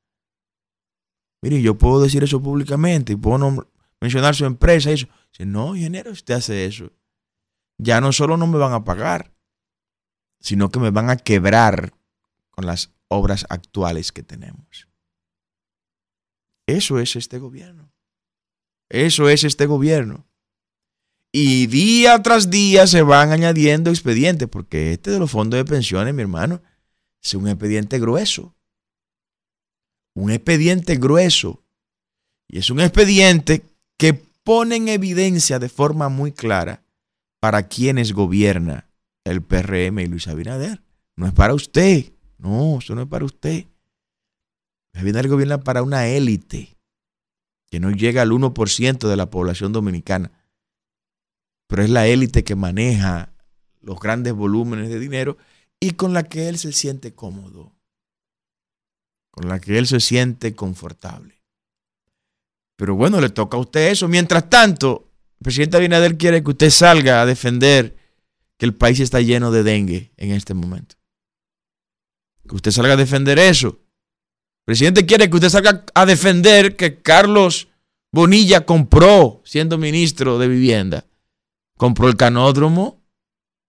Mire, 1.41 1.61
yo 1.61 1.77
puedo 1.77 2.01
decir 2.01 2.23
eso 2.23 2.41
públicamente 2.41 3.13
y 3.13 3.15
puedo 3.15 3.67
mencionar 3.99 4.35
su 4.35 4.45
empresa 4.45 4.91
y 4.91 4.93
eso. 4.93 5.07
Dice, 5.31 5.45
no, 5.45 5.75
ingeniero, 5.75 6.11
usted 6.11 6.35
hace 6.35 6.65
eso. 6.65 6.91
Ya 7.77 7.99
no 7.99 8.11
solo 8.11 8.37
no 8.37 8.45
me 8.45 8.59
van 8.59 8.73
a 8.73 8.83
pagar, 8.83 9.33
sino 10.39 10.69
que 10.69 10.79
me 10.79 10.91
van 10.91 11.09
a 11.09 11.17
quebrar 11.17 11.93
con 12.51 12.65
las 12.65 12.93
obras 13.07 13.45
actuales 13.49 14.11
que 14.11 14.23
tenemos. 14.23 14.87
Eso 16.67 16.99
es 16.99 17.15
este 17.15 17.39
gobierno. 17.39 17.91
Eso 18.89 19.29
es 19.29 19.43
este 19.43 19.65
gobierno. 19.65 20.27
Y 21.31 21.67
día 21.67 22.21
tras 22.21 22.49
día 22.49 22.87
se 22.87 23.01
van 23.03 23.31
añadiendo 23.31 23.89
expedientes, 23.89 24.47
porque 24.49 24.93
este 24.93 25.11
de 25.11 25.19
los 25.19 25.31
fondos 25.31 25.57
de 25.57 25.65
pensiones, 25.65 26.13
mi 26.13 26.21
hermano, 26.21 26.61
es 27.23 27.33
un 27.33 27.47
expediente 27.47 27.99
grueso. 27.99 28.53
Un 30.13 30.31
expediente 30.31 30.97
grueso. 30.97 31.63
Y 32.49 32.57
es 32.57 32.69
un 32.69 32.81
expediente 32.81 33.63
que 33.97 34.13
pone 34.13 34.75
en 34.75 34.89
evidencia 34.89 35.57
de 35.57 35.69
forma 35.69 36.09
muy 36.09 36.33
clara 36.33 36.83
para 37.39 37.67
quienes 37.67 38.11
gobierna 38.11 38.89
el 39.23 39.41
PRM 39.41 39.99
y 39.99 40.07
Luis 40.07 40.27
Abinader. 40.27 40.81
No 41.15 41.27
es 41.27 41.33
para 41.33 41.53
usted. 41.53 42.11
No, 42.37 42.79
eso 42.79 42.93
no 42.95 43.03
es 43.03 43.07
para 43.07 43.23
usted. 43.23 43.67
Abinader 44.93 45.29
gobierna 45.29 45.59
para 45.59 45.83
una 45.83 46.07
élite 46.07 46.75
que 47.69 47.79
no 47.79 47.91
llega 47.91 48.21
al 48.21 48.31
1% 48.31 49.07
de 49.07 49.15
la 49.15 49.29
población 49.29 49.71
dominicana, 49.71 50.31
pero 51.71 51.83
es 51.83 51.89
la 51.89 52.05
élite 52.05 52.43
que 52.43 52.55
maneja 52.55 53.33
los 53.79 53.97
grandes 53.97 54.33
volúmenes 54.33 54.89
de 54.89 54.99
dinero 54.99 55.37
y 55.79 55.91
con 55.91 56.13
la 56.13 56.23
que 56.23 56.49
él 56.49 56.57
se 56.57 56.73
siente 56.73 57.15
cómodo, 57.15 57.73
con 59.29 59.47
la 59.47 59.57
que 59.61 59.77
él 59.77 59.87
se 59.87 60.01
siente 60.01 60.53
confortable. 60.53 61.41
Pero 62.75 62.95
bueno, 62.95 63.21
le 63.21 63.29
toca 63.29 63.55
a 63.55 63.61
usted 63.61 63.89
eso. 63.89 64.09
Mientras 64.09 64.49
tanto, 64.49 65.13
el 65.39 65.45
presidente 65.45 65.77
Abinader 65.77 66.17
quiere 66.17 66.43
que 66.43 66.49
usted 66.49 66.69
salga 66.71 67.21
a 67.21 67.25
defender 67.25 67.95
que 68.57 68.65
el 68.65 68.75
país 68.75 68.99
está 68.99 69.21
lleno 69.21 69.49
de 69.49 69.63
dengue 69.63 70.11
en 70.17 70.31
este 70.31 70.53
momento. 70.53 70.95
Que 72.49 72.55
usted 72.55 72.71
salga 72.71 72.95
a 72.95 72.97
defender 72.97 73.39
eso. 73.39 73.67
El 73.69 74.65
presidente 74.65 75.05
quiere 75.05 75.29
que 75.29 75.35
usted 75.37 75.47
salga 75.49 75.85
a 75.95 76.05
defender 76.05 76.75
que 76.75 77.01
Carlos 77.01 77.69
Bonilla 78.11 78.65
compró, 78.65 79.41
siendo 79.45 79.77
ministro 79.77 80.37
de 80.37 80.49
vivienda, 80.49 81.05
compró 81.81 82.07
el 82.07 82.15
canódromo 82.15 83.03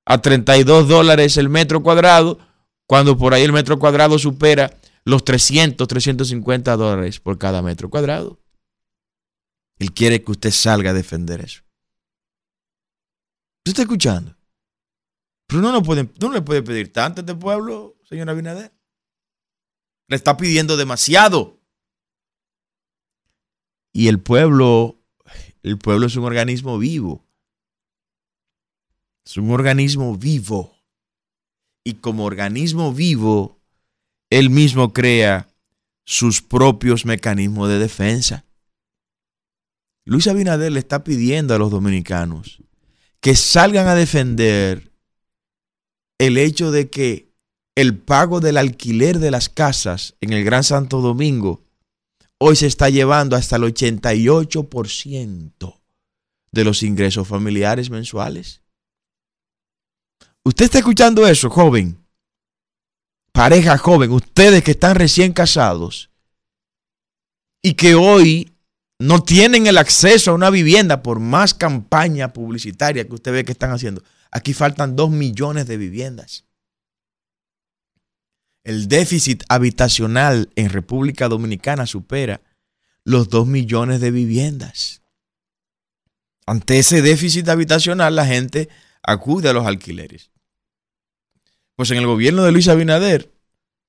a 0.05 0.21
32 0.21 0.87
dólares 0.87 1.39
el 1.39 1.49
metro 1.49 1.83
cuadrado, 1.83 2.39
cuando 2.87 3.17
por 3.17 3.33
ahí 3.33 3.43
el 3.43 3.55
metro 3.55 3.79
cuadrado 3.79 4.19
supera 4.19 4.79
los 5.07 5.25
300, 5.25 5.89
350 5.89 6.77
dólares 6.77 7.21
por 7.21 7.39
cada 7.39 7.63
metro 7.63 7.89
cuadrado. 7.89 8.39
Él 9.79 9.95
quiere 9.95 10.23
que 10.23 10.31
usted 10.31 10.51
salga 10.51 10.91
a 10.91 10.93
defender 10.93 11.41
eso. 11.41 11.63
¿Usted 13.61 13.71
está 13.71 13.81
escuchando? 13.81 14.37
Pero 15.47 15.63
no, 15.63 15.83
puede, 15.83 16.07
le 16.21 16.43
puede 16.43 16.63
pedir 16.63 16.93
tanto 16.93 17.23
a 17.23 17.23
este 17.23 17.35
pueblo, 17.35 17.97
señora 18.07 18.33
Abinader. 18.33 18.75
Le 20.09 20.17
está 20.17 20.37
pidiendo 20.37 20.77
demasiado. 20.77 21.63
Y 23.91 24.09
el 24.09 24.21
pueblo, 24.21 25.01
el 25.63 25.79
pueblo 25.79 26.09
es 26.09 26.17
un 26.17 26.25
organismo 26.25 26.77
vivo. 26.77 27.27
Es 29.25 29.37
un 29.37 29.51
organismo 29.51 30.17
vivo. 30.17 30.77
Y 31.85 31.95
como 31.95 32.25
organismo 32.25 32.93
vivo, 32.93 33.61
él 34.31 34.51
mismo 34.51 34.93
crea 34.93 35.49
sus 36.05 36.43
propios 36.43 37.05
mecanismos 37.05 37.69
de 37.69 37.79
defensa. 37.79 38.45
Luis 40.05 40.27
Abinader 40.27 40.73
le 40.73 40.81
está 40.81 41.05
pidiendo 41.05 41.55
a 41.55 41.59
los 41.59 41.71
dominicanos 41.71 42.61
que 43.21 43.37
salgan 43.37 43.87
a 43.87 43.95
defender 43.95 44.91
el 46.19 46.39
hecho 46.39 46.73
de 46.73 46.91
que 46.91 47.31
el 47.77 47.97
pago 47.97 48.41
del 48.41 48.57
alquiler 48.57 49.21
de 49.21 49.31
las 49.31 49.49
casas 49.49 50.17
en 50.21 50.33
el 50.33 50.43
Gran 50.45 50.65
Santo 50.65 51.01
Domingo 51.01 51.63
hoy 52.39 52.57
se 52.57 52.67
está 52.67 52.91
llevando 52.91 53.37
hasta 53.37 53.55
el 53.57 53.63
88% 53.63 55.81
de 56.51 56.65
los 56.65 56.83
ingresos 56.83 57.29
familiares 57.29 57.91
mensuales. 57.91 58.62
Usted 60.45 60.65
está 60.65 60.79
escuchando 60.79 61.27
eso, 61.27 61.49
joven. 61.51 61.99
Pareja 63.33 63.79
joven, 63.79 64.11
ustedes 64.11 64.63
que 64.65 64.73
están 64.73 64.97
recién 64.97 65.33
casados 65.33 66.11
y 67.63 67.75
que 67.75 67.95
hoy 67.95 68.53
no 68.99 69.23
tienen 69.23 69.67
el 69.67 69.79
acceso 69.79 70.31
a 70.31 70.35
una 70.35 70.51
vivienda 70.51 71.03
por 71.03 71.21
más 71.21 71.55
campaña 71.55 72.33
publicitaria 72.33 73.07
que 73.07 73.15
usted 73.15 73.33
ve 73.33 73.45
que 73.45 73.53
están 73.53 73.71
haciendo. 73.71 74.03
Aquí 74.31 74.53
faltan 74.53 74.97
dos 74.97 75.11
millones 75.11 75.67
de 75.67 75.77
viviendas. 75.77 76.45
El 78.65 78.89
déficit 78.89 79.45
habitacional 79.49 80.51
en 80.57 80.71
República 80.71 81.29
Dominicana 81.29 81.87
supera 81.87 82.43
los 83.05 83.29
dos 83.29 83.47
millones 83.47 84.01
de 84.01 84.11
viviendas. 84.11 85.03
Ante 86.47 86.79
ese 86.79 87.03
déficit 87.03 87.49
habitacional, 87.49 88.17
la 88.17 88.27
gente 88.27 88.69
acude 89.03 89.49
a 89.49 89.53
los 89.53 89.67
alquileres. 89.67 90.32
Pues 91.83 91.91
en 91.91 91.99
el 91.99 92.07
gobierno 92.07 92.45
de 92.45 92.53
Luis 92.53 92.69
Abinader, 92.69 93.35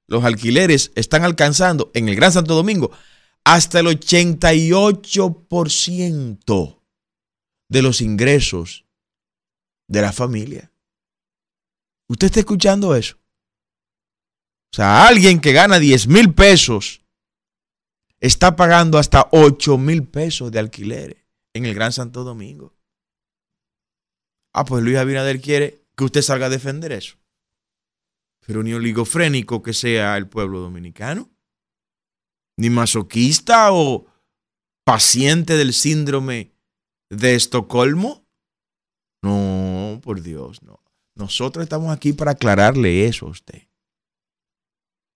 los 0.08 0.24
alquileres 0.24 0.92
están 0.96 1.24
alcanzando 1.24 1.92
en 1.94 2.10
el 2.10 2.16
Gran 2.16 2.32
Santo 2.32 2.56
Domingo 2.56 2.90
hasta 3.44 3.82
el 3.82 3.86
88% 3.86 6.82
de 7.70 7.82
los 7.84 8.02
ingresos 8.02 8.88
de 9.88 10.02
la 10.02 10.12
familia. 10.12 10.72
¿Usted 12.10 12.26
está 12.26 12.40
escuchando 12.40 12.96
eso? 12.96 13.18
O 14.72 14.76
sea, 14.76 15.08
alguien 15.08 15.40
que 15.40 15.54
gana 15.54 15.78
10 15.78 16.08
mil 16.08 16.34
pesos 16.34 17.04
está 18.20 18.56
pagando 18.56 18.98
hasta 18.98 19.30
8 19.34 19.78
mil 19.78 20.08
pesos 20.08 20.52
de 20.52 20.58
alquileres 20.58 21.24
en 21.54 21.68
el 21.68 21.76
Gran 21.76 21.94
Santo 21.94 22.24
Domingo. 22.24 22.74
Ah, 24.52 24.66
pues 24.66 24.84
Luis 24.84 24.98
Abinader 24.98 25.40
quiere 25.40 25.86
que 25.96 26.06
usted 26.06 26.24
salga 26.24 26.48
a 26.48 26.50
defender 26.50 26.92
eso. 26.92 27.18
Pero 28.46 28.64
ni 28.64 28.74
oligofrénico 28.74 29.62
que 29.64 29.74
sea 29.74 30.18
el 30.18 30.28
pueblo 30.28 30.60
dominicano, 30.60 31.30
ni 32.58 32.70
masoquista 32.70 33.72
o 33.72 34.06
paciente 34.84 35.56
del 35.56 35.74
síndrome 35.74 36.52
de 37.10 37.36
Estocolmo. 37.36 38.26
No, 39.22 40.02
por 40.04 40.22
Dios, 40.22 40.62
no. 40.64 40.84
Nosotros 41.16 41.64
estamos 41.64 41.96
aquí 41.96 42.14
para 42.14 42.32
aclararle 42.32 43.06
eso 43.06 43.28
a 43.28 43.30
usted. 43.30 43.68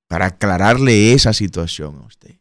Para 0.08 0.28
aclararle 0.28 1.14
esa 1.14 1.34
situación 1.34 1.98
a 1.98 2.06
usted. 2.06 2.40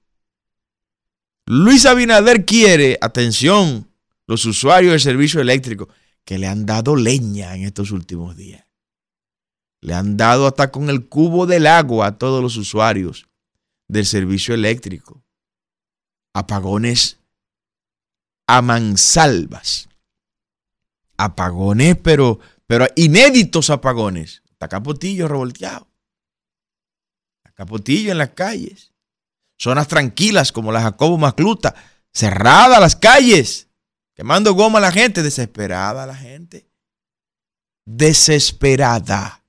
Luis 1.47 1.87
Abinader 1.87 2.45
quiere, 2.45 2.99
atención, 3.01 3.91
los 4.27 4.45
usuarios 4.45 4.93
del 4.93 5.01
servicio 5.01 5.41
eléctrico, 5.41 5.89
que 6.25 6.39
le 6.39 6.49
han 6.49 6.67
dado 6.67 6.97
leña 6.97 7.55
en 7.55 7.65
estos 7.65 7.93
últimos 7.93 8.37
días. 8.37 8.66
Le 9.81 9.95
han 9.95 10.17
dado 10.17 10.47
hasta 10.47 10.71
con 10.71 10.91
el 10.91 11.09
cubo 11.09 11.47
del 11.47 11.67
agua 11.67 12.07
a 12.07 12.19
todos 12.19 12.43
los 12.43 12.57
usuarios 12.57 13.29
del 13.89 14.07
servicio 14.07 14.55
eléctrico. 14.55 15.23
Apagones 16.35 17.19
a 18.47 18.63
mansalvas. 18.63 19.89
Apagones, 21.17 21.97
pero, 21.97 22.41
pero 22.67 22.87
inéditos 22.97 23.71
apagones. 23.71 24.43
Está 24.51 24.69
Capotillo 24.69 25.29
revolteado. 25.29 25.89
Capotillo 27.57 28.13
en 28.13 28.19
las 28.19 28.31
calles. 28.31 28.93
Zonas 29.59 29.89
tranquilas 29.89 30.53
como 30.53 30.71
la 30.71 30.83
Jacobo 30.83 31.17
Macluta. 31.17 31.75
Cerradas 32.13 32.79
las 32.79 32.95
calles. 32.95 33.69
Quemando 34.15 34.53
goma 34.53 34.79
a 34.79 34.83
la 34.83 34.93
gente. 34.93 35.23
Desesperada 35.23 36.07
la 36.07 36.15
gente. 36.15 36.71
Desesperada. 37.87 39.43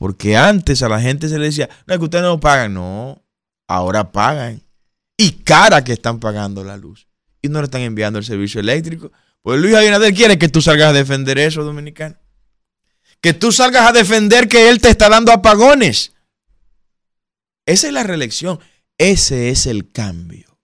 Porque 0.00 0.34
antes 0.34 0.82
a 0.82 0.88
la 0.88 0.98
gente 0.98 1.28
se 1.28 1.38
le 1.38 1.44
decía, 1.44 1.68
no 1.86 1.92
es 1.92 1.98
que 1.98 2.04
ustedes 2.06 2.24
no 2.24 2.40
pagan. 2.40 2.72
No, 2.72 3.22
ahora 3.68 4.12
pagan. 4.12 4.62
Y 5.18 5.32
cara 5.42 5.84
que 5.84 5.92
están 5.92 6.20
pagando 6.20 6.64
la 6.64 6.78
luz. 6.78 7.06
Y 7.42 7.48
no 7.48 7.58
le 7.58 7.66
están 7.66 7.82
enviando 7.82 8.18
el 8.18 8.24
servicio 8.24 8.62
eléctrico. 8.62 9.12
Pues 9.42 9.60
Luis 9.60 9.74
Abinader 9.74 10.14
quiere 10.14 10.38
que 10.38 10.48
tú 10.48 10.62
salgas 10.62 10.88
a 10.88 10.92
defender 10.94 11.38
eso, 11.38 11.64
dominicano. 11.64 12.16
Que 13.20 13.34
tú 13.34 13.52
salgas 13.52 13.90
a 13.90 13.92
defender 13.92 14.48
que 14.48 14.70
él 14.70 14.80
te 14.80 14.88
está 14.88 15.10
dando 15.10 15.32
apagones. 15.32 16.14
Esa 17.66 17.88
es 17.88 17.92
la 17.92 18.02
reelección. 18.02 18.58
Ese 18.96 19.50
es 19.50 19.66
el 19.66 19.92
cambio. 19.92 20.58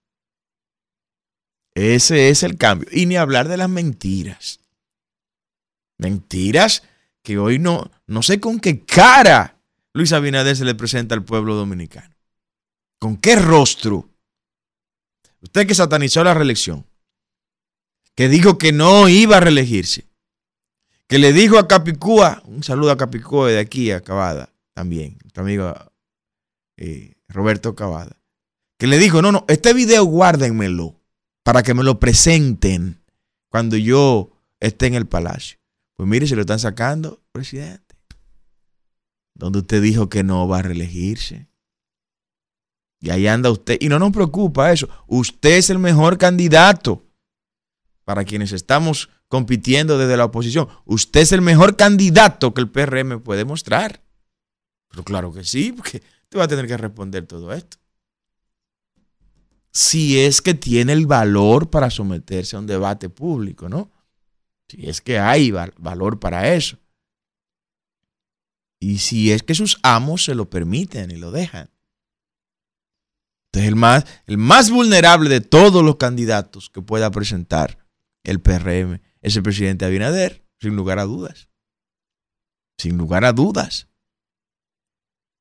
Ese 1.75 2.29
es 2.29 2.41
el 2.41 2.57
cambio. 2.57 2.89
Y 2.91 3.05
ni 3.05 3.17
hablar 3.17 3.49
de 3.49 3.57
las 3.57 3.69
mentiras. 3.69 4.61
Mentiras 5.99 6.81
que 7.27 7.37
hoy 7.37 7.59
no, 7.59 7.91
no 8.05 8.23
sé 8.23 8.39
con 8.39 8.57
qué 8.57 8.85
cara 8.85 9.59
Luis 9.93 10.13
Abinader 10.13 10.55
se 10.55 10.63
le 10.63 10.75
presenta 10.75 11.13
al 11.13 11.25
pueblo 11.25 11.55
dominicano. 11.55 12.15
¿Con 12.99 13.17
qué 13.17 13.35
rostro? 13.35 14.09
Usted 15.41 15.67
que 15.67 15.75
satanizó 15.75 16.23
la 16.23 16.33
reelección, 16.33 16.85
que 18.15 18.29
dijo 18.29 18.57
que 18.57 18.71
no 18.71 19.09
iba 19.09 19.35
a 19.35 19.39
reelegirse, 19.41 20.07
que 21.09 21.19
le 21.19 21.33
dijo 21.33 21.59
a 21.59 21.67
Capicúa, 21.67 22.41
un 22.45 22.63
saludo 22.63 22.91
a 22.91 22.97
Capicúa 22.97 23.49
de 23.49 23.59
aquí 23.59 23.91
a 23.91 23.99
Cavada 23.99 24.53
también, 24.73 25.17
nuestro 25.21 25.43
amigo 25.43 25.75
eh, 26.77 27.15
Roberto 27.27 27.75
Cavada, 27.75 28.21
que 28.79 28.87
le 28.87 28.99
dijo, 28.99 29.21
no, 29.21 29.33
no, 29.33 29.43
este 29.49 29.73
video 29.73 30.05
guárdenmelo 30.05 30.95
para 31.43 31.61
que 31.61 31.73
me 31.73 31.83
lo 31.83 31.99
presenten 31.99 33.03
cuando 33.49 33.75
yo 33.75 34.31
esté 34.61 34.87
en 34.87 34.93
el 34.93 35.07
palacio. 35.07 35.57
Pues 35.97 36.07
mire, 36.07 36.27
se 36.27 36.35
lo 36.35 36.41
están 36.41 36.59
sacando, 36.59 37.21
presidente. 37.31 37.95
Donde 39.33 39.59
usted 39.59 39.81
dijo 39.81 40.09
que 40.09 40.23
no 40.23 40.47
va 40.47 40.59
a 40.59 40.61
reelegirse. 40.61 41.49
Y 42.99 43.09
ahí 43.09 43.27
anda 43.27 43.51
usted. 43.51 43.77
Y 43.79 43.89
no 43.89 43.97
nos 43.99 44.11
preocupa 44.11 44.71
eso. 44.71 44.87
Usted 45.07 45.57
es 45.57 45.69
el 45.69 45.79
mejor 45.79 46.17
candidato 46.17 47.03
para 48.03 48.23
quienes 48.25 48.51
estamos 48.51 49.09
compitiendo 49.27 49.97
desde 49.97 50.17
la 50.17 50.25
oposición. 50.25 50.67
Usted 50.85 51.21
es 51.21 51.31
el 51.31 51.41
mejor 51.41 51.75
candidato 51.75 52.53
que 52.53 52.61
el 52.61 52.69
PRM 52.69 53.21
puede 53.21 53.43
mostrar. 53.43 54.03
Pero 54.89 55.03
claro 55.03 55.33
que 55.33 55.43
sí, 55.43 55.73
porque 55.73 56.03
usted 56.23 56.39
va 56.39 56.43
a 56.43 56.47
tener 56.47 56.67
que 56.67 56.77
responder 56.77 57.25
todo 57.25 57.51
esto. 57.53 57.77
Si 59.71 60.19
es 60.19 60.41
que 60.41 60.53
tiene 60.53 60.93
el 60.93 61.07
valor 61.07 61.69
para 61.69 61.89
someterse 61.89 62.55
a 62.55 62.59
un 62.59 62.67
debate 62.67 63.09
público, 63.09 63.67
¿no? 63.67 63.91
Si 64.69 64.89
es 64.89 65.01
que 65.01 65.19
hay 65.19 65.51
valor 65.51 66.19
para 66.19 66.53
eso. 66.53 66.77
Y 68.79 68.99
si 68.99 69.31
es 69.31 69.43
que 69.43 69.55
sus 69.55 69.79
amos 69.81 70.25
se 70.25 70.35
lo 70.35 70.49
permiten 70.49 71.11
y 71.11 71.15
lo 71.15 71.31
dejan. 71.31 71.69
Entonces 73.47 73.69
el 73.69 73.75
más, 73.75 74.05
el 74.27 74.37
más 74.37 74.69
vulnerable 74.69 75.29
de 75.29 75.41
todos 75.41 75.83
los 75.83 75.95
candidatos 75.95 76.69
que 76.69 76.81
pueda 76.81 77.09
presentar 77.11 77.87
el 78.23 78.41
PRM 78.41 79.01
es 79.21 79.35
el 79.35 79.43
presidente 79.43 79.85
Abinader, 79.85 80.45
sin 80.59 80.75
lugar 80.75 80.99
a 80.99 81.05
dudas. 81.05 81.49
Sin 82.77 82.97
lugar 82.97 83.25
a 83.25 83.33
dudas. 83.33 83.87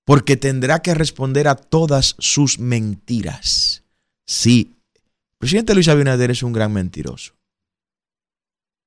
Porque 0.06 0.36
tendrá 0.36 0.80
que 0.80 0.94
responder 0.94 1.48
a 1.48 1.56
todas 1.56 2.14
sus 2.18 2.58
mentiras. 2.58 3.84
Sí, 4.26 4.76
el 4.94 5.38
presidente 5.38 5.74
Luis 5.74 5.88
Abinader 5.88 6.30
es 6.30 6.42
un 6.42 6.52
gran 6.52 6.72
mentiroso. 6.72 7.35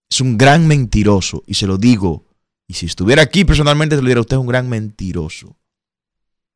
Es 0.09 0.21
un 0.21 0.37
gran 0.37 0.67
mentiroso 0.67 1.43
y 1.45 1.53
se 1.53 1.67
lo 1.67 1.77
digo. 1.77 2.25
Y 2.67 2.73
si 2.73 2.87
estuviera 2.87 3.21
aquí 3.21 3.45
personalmente 3.45 3.95
se 3.95 4.01
lo 4.01 4.07
diría, 4.07 4.21
usted 4.21 4.37
es 4.37 4.41
un 4.41 4.47
gran 4.47 4.67
mentiroso. 4.69 5.57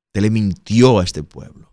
Usted 0.08 0.22
le 0.22 0.30
mintió 0.30 1.00
a 1.00 1.04
este 1.04 1.24
pueblo. 1.24 1.72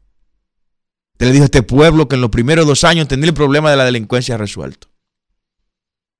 Usted 1.14 1.26
le 1.26 1.32
dijo 1.32 1.44
a 1.44 1.46
este 1.46 1.62
pueblo 1.62 2.08
que 2.08 2.16
en 2.16 2.22
los 2.22 2.30
primeros 2.30 2.66
dos 2.66 2.84
años 2.84 3.08
tendría 3.08 3.30
el 3.30 3.34
problema 3.34 3.70
de 3.70 3.76
la 3.76 3.84
delincuencia 3.84 4.36
resuelto. 4.36 4.88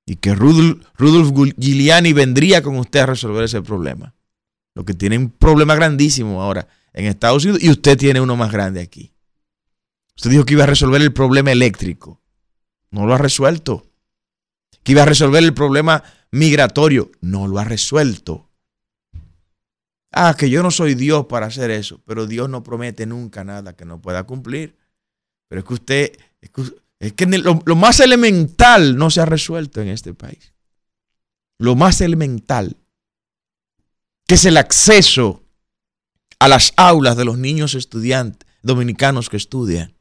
Y 0.07 0.17
que 0.17 0.35
Rudolf, 0.35 0.85
Rudolf 0.97 1.33
Giuliani 1.57 2.13
vendría 2.13 2.63
con 2.63 2.77
usted 2.79 3.01
a 3.01 3.07
resolver 3.07 3.45
ese 3.45 3.63
problema. 3.63 4.15
Lo 4.75 4.85
que 4.85 4.95
tiene 4.95 5.19
un 5.19 5.31
problema 5.31 5.75
grandísimo 5.75 6.43
ahora 6.43 6.69
en 6.93 7.07
Estados 7.07 7.45
Unidos 7.45 7.63
y 7.63 7.71
usted 7.71 7.97
tiene 7.97 8.21
uno 8.21 8.37
más 8.37 8.51
grande 8.51 8.81
aquí. 8.81 9.13
Usted 10.17 10.31
dijo 10.31 10.45
que 10.45 10.55
iba 10.55 10.65
a 10.65 10.67
resolver 10.67 11.01
el 11.01 11.13
problema 11.13 11.53
eléctrico. 11.53 12.21
No 12.91 13.07
lo 13.07 13.15
ha 13.15 13.19
resuelto 13.19 13.90
que 14.83 14.93
iba 14.93 15.03
a 15.03 15.07
resolver 15.07 15.43
el 15.43 15.55
problema 15.55 16.03
migratorio. 16.31 17.11
No 17.21 17.47
lo 17.47 17.59
ha 17.59 17.65
resuelto. 17.65 18.51
Ah, 20.13 20.35
que 20.37 20.51
yo 20.51 20.63
no 20.63 20.71
soy 20.71 20.95
Dios 20.95 21.27
para 21.27 21.47
hacer 21.47 21.71
eso, 21.71 22.01
pero 22.05 22.27
Dios 22.27 22.49
no 22.49 22.63
promete 22.63 23.07
nunca 23.07 23.45
nada 23.45 23.75
que 23.77 23.85
no 23.85 24.01
pueda 24.01 24.25
cumplir. 24.25 24.77
Pero 25.49 25.61
es 25.61 25.67
que 25.67 25.75
usted, 25.75 26.13
es 26.99 27.13
que, 27.13 27.27
lo, 27.27 27.63
lo 27.65 27.77
más 27.77 28.01
elemental 28.01 28.97
no 28.97 29.11
se 29.11 29.21
ha 29.21 29.27
resuelto 29.27 29.81
en 29.81 29.89
este 29.89 30.15
país. 30.15 30.53
Lo 31.59 31.77
más 31.77 32.01
elemental, 32.01 32.77
que 34.27 34.35
es 34.35 34.45
el 34.45 34.57
acceso 34.57 35.43
a 36.39 36.49
las 36.49 36.73
aulas 36.77 37.17
de 37.17 37.25
los 37.25 37.39
niños 37.39 37.75
estudiantes 37.75 38.49
dominicanos 38.63 39.29
que 39.29 39.37
estudian. 39.37 39.95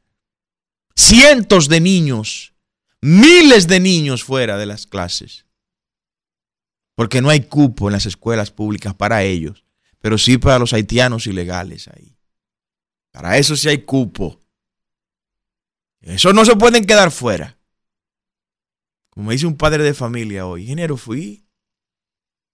Cientos 0.94 1.68
de 1.68 1.80
niños 1.80 2.54
miles 3.02 3.66
de 3.66 3.80
niños 3.80 4.24
fuera 4.24 4.56
de 4.58 4.66
las 4.66 4.86
clases. 4.86 5.46
porque 6.96 7.22
no 7.22 7.30
hay 7.30 7.40
cupo 7.40 7.88
en 7.88 7.92
las 7.92 8.04
escuelas 8.04 8.50
públicas 8.50 8.94
para 8.94 9.22
ellos, 9.22 9.64
pero 10.00 10.18
sí 10.18 10.36
para 10.36 10.58
los 10.58 10.74
haitianos 10.74 11.26
ilegales 11.26 11.88
ahí. 11.88 12.14
Para 13.10 13.38
eso 13.38 13.56
sí 13.56 13.70
hay 13.70 13.84
cupo. 13.84 14.38
Eso 16.02 16.34
no 16.34 16.44
se 16.44 16.56
pueden 16.56 16.84
quedar 16.84 17.10
fuera. 17.10 17.58
Como 19.08 19.28
me 19.28 19.32
dice 19.32 19.46
un 19.46 19.56
padre 19.56 19.82
de 19.82 19.94
familia 19.94 20.44
hoy, 20.46 20.64
ingeniero, 20.64 20.98
fui 20.98 21.46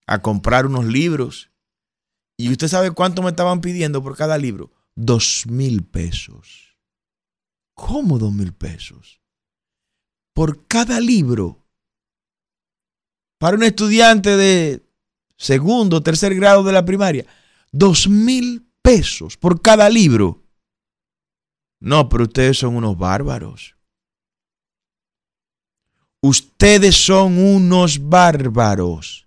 a 0.07 0.23
comprar 0.23 0.67
unos 0.67 0.85
libros 0.85 1.51
y 2.37 2.53
usted 2.53 2.69
sabe 2.69 2.93
cuánto 2.93 3.23
me 3.23 3.31
estaban 3.31 3.61
pidiendo 3.61 4.01
por 4.01 4.17
cada 4.17 4.39
libro. 4.39 4.71
Dos 4.95 5.45
mil 5.49 5.83
pesos. 5.83 6.79
¿Cómo 7.75 8.17
dos 8.19 8.33
mil 8.33 8.53
pesos? 8.53 9.21
Por 10.37 10.67
cada 10.67 11.01
libro. 11.01 11.65
Para 13.39 13.57
un 13.57 13.63
estudiante 13.63 14.37
de 14.37 14.87
segundo 15.39 16.03
tercer 16.03 16.35
grado 16.35 16.63
de 16.63 16.73
la 16.75 16.85
primaria. 16.85 17.25
Dos 17.73 18.07
mil 18.07 18.71
pesos 18.83 19.39
por 19.39 19.63
cada 19.63 19.89
libro. 19.89 20.45
No, 21.81 22.11
pero 22.11 22.25
ustedes 22.25 22.59
son 22.59 22.77
unos 22.77 22.99
bárbaros. 22.99 23.77
Ustedes 26.21 26.97
son 26.97 27.39
unos 27.39 28.07
bárbaros. 28.07 29.27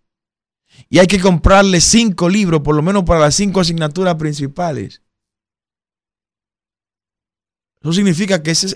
Y 0.89 1.00
hay 1.00 1.08
que 1.08 1.19
comprarle 1.19 1.82
cinco 1.82 2.30
libros, 2.30 2.62
por 2.62 2.76
lo 2.76 2.84
menos 2.84 3.04
para 3.04 3.22
las 3.22 3.34
cinco 3.34 3.62
asignaturas 3.62 4.13
principales. 4.13 5.02
Eso 7.82 7.94
significa 7.94 8.44
que 8.44 8.52
esa, 8.52 8.76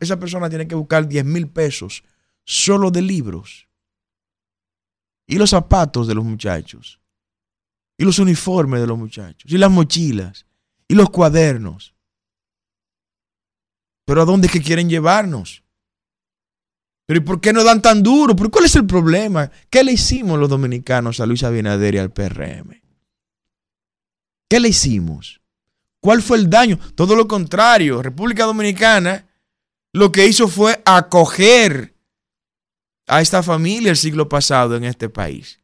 esa, 0.00 0.18
persona 0.18 0.48
tiene 0.48 0.68
que 0.68 0.74
buscar 0.74 1.08
10 1.08 1.24
mil 1.24 1.48
pesos 1.48 2.04
solo 2.44 2.90
de 2.90 3.02
libros. 3.02 3.68
Y 5.26 5.36
los 5.36 5.50
zapatos 5.50 6.06
de 6.06 6.14
los 6.14 6.24
muchachos. 6.24 7.00
Y 7.98 8.04
los 8.04 8.18
uniformes 8.18 8.80
de 8.80 8.86
los 8.86 8.96
muchachos. 8.96 9.50
Y 9.50 9.58
las 9.58 9.70
mochilas. 9.70 10.46
Y 10.86 10.94
los 10.94 11.10
cuadernos. 11.10 11.94
Pero 14.06 14.22
¿a 14.22 14.24
dónde 14.24 14.46
es 14.46 14.52
que 14.52 14.62
quieren 14.62 14.88
llevarnos? 14.88 15.62
Pero 17.06 17.20
¿y 17.20 17.22
por 17.24 17.40
qué 17.40 17.52
no 17.52 17.64
dan 17.64 17.82
tan 17.82 18.02
duro? 18.02 18.36
¿Pero 18.36 18.50
cuál 18.50 18.66
es 18.66 18.76
el 18.76 18.86
problema? 18.86 19.50
¿Qué 19.68 19.82
le 19.82 19.92
hicimos 19.92 20.38
los 20.38 20.48
dominicanos 20.48 21.20
a 21.20 21.26
Luis 21.26 21.42
Abinader 21.42 21.96
y 21.96 21.98
al 21.98 22.12
PRM? 22.12 22.80
¿Qué 24.48 24.60
le 24.60 24.68
hicimos? 24.68 25.40
¿Cuál 26.00 26.22
fue 26.22 26.38
el 26.38 26.48
daño? 26.48 26.78
Todo 26.94 27.16
lo 27.16 27.26
contrario. 27.26 28.02
República 28.02 28.44
Dominicana 28.44 29.28
lo 29.92 30.12
que 30.12 30.26
hizo 30.26 30.48
fue 30.48 30.80
acoger 30.84 31.94
a 33.06 33.20
esta 33.20 33.42
familia 33.42 33.90
el 33.90 33.96
siglo 33.96 34.28
pasado 34.28 34.76
en 34.76 34.84
este 34.84 35.08
país. 35.08 35.60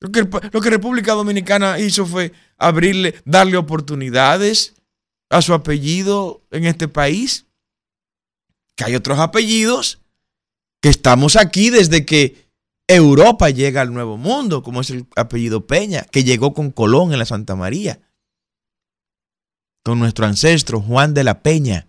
Lo 0.00 0.10
que, 0.10 0.28
lo 0.50 0.60
que 0.60 0.70
República 0.70 1.12
Dominicana 1.12 1.78
hizo 1.78 2.06
fue 2.06 2.32
abrirle, 2.58 3.14
darle 3.24 3.56
oportunidades 3.56 4.74
a 5.30 5.42
su 5.42 5.54
apellido 5.54 6.42
en 6.50 6.64
este 6.64 6.88
país. 6.88 7.46
Que 8.76 8.84
hay 8.84 8.96
otros 8.96 9.18
apellidos 9.18 10.00
que 10.82 10.88
estamos 10.88 11.36
aquí 11.36 11.70
desde 11.70 12.04
que 12.04 12.48
Europa 12.88 13.48
llega 13.48 13.80
al 13.80 13.94
Nuevo 13.94 14.16
Mundo, 14.16 14.62
como 14.62 14.80
es 14.80 14.90
el 14.90 15.06
apellido 15.16 15.66
Peña, 15.66 16.02
que 16.10 16.24
llegó 16.24 16.52
con 16.52 16.70
Colón 16.70 17.12
en 17.12 17.18
la 17.18 17.24
Santa 17.24 17.54
María 17.54 18.00
con 19.84 19.98
nuestro 19.98 20.26
ancestro 20.26 20.80
Juan 20.80 21.14
de 21.14 21.24
la 21.24 21.42
Peña. 21.42 21.88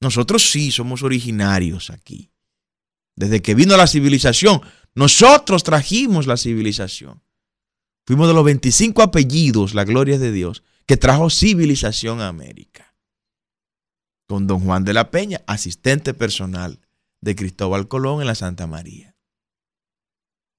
Nosotros 0.00 0.50
sí 0.50 0.72
somos 0.72 1.02
originarios 1.02 1.90
aquí. 1.90 2.32
Desde 3.14 3.42
que 3.42 3.54
vino 3.54 3.76
la 3.76 3.86
civilización, 3.86 4.60
nosotros 4.94 5.62
trajimos 5.62 6.26
la 6.26 6.36
civilización. 6.36 7.22
Fuimos 8.06 8.26
de 8.26 8.34
los 8.34 8.44
25 8.44 9.02
apellidos, 9.02 9.74
la 9.74 9.84
gloria 9.84 10.18
de 10.18 10.32
Dios, 10.32 10.62
que 10.86 10.96
trajo 10.96 11.30
civilización 11.30 12.20
a 12.20 12.28
América. 12.28 12.94
Con 14.26 14.46
don 14.46 14.60
Juan 14.60 14.84
de 14.84 14.94
la 14.94 15.10
Peña, 15.10 15.42
asistente 15.46 16.14
personal 16.14 16.80
de 17.20 17.36
Cristóbal 17.36 17.86
Colón 17.86 18.20
en 18.20 18.26
la 18.26 18.34
Santa 18.34 18.66
María. 18.66 19.16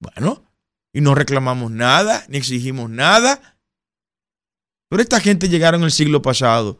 Bueno, 0.00 0.44
y 0.92 1.00
no 1.00 1.14
reclamamos 1.14 1.70
nada, 1.70 2.24
ni 2.28 2.38
exigimos 2.38 2.90
nada, 2.90 3.55
pero 4.88 5.02
esta 5.02 5.20
gente 5.20 5.48
llegaron 5.48 5.82
el 5.82 5.92
siglo 5.92 6.22
pasado. 6.22 6.78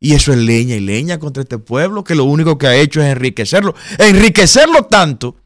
Y 0.00 0.14
eso 0.14 0.32
es 0.32 0.38
leña 0.38 0.76
y 0.76 0.80
leña 0.80 1.18
contra 1.18 1.42
este 1.42 1.58
pueblo 1.58 2.04
que 2.04 2.14
lo 2.14 2.24
único 2.24 2.58
que 2.58 2.66
ha 2.66 2.76
hecho 2.76 3.00
es 3.00 3.10
enriquecerlo. 3.10 3.74
Enriquecerlo 3.98 4.84
tanto 4.84 5.36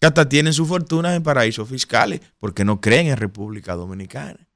que 0.00 0.06
hasta 0.06 0.28
tienen 0.28 0.52
sus 0.52 0.66
fortunas 0.66 1.14
en 1.14 1.22
paraísos 1.22 1.68
fiscales 1.68 2.20
porque 2.38 2.64
no 2.64 2.80
creen 2.80 3.08
en 3.08 3.16
República 3.16 3.74
Dominicana. 3.74 4.48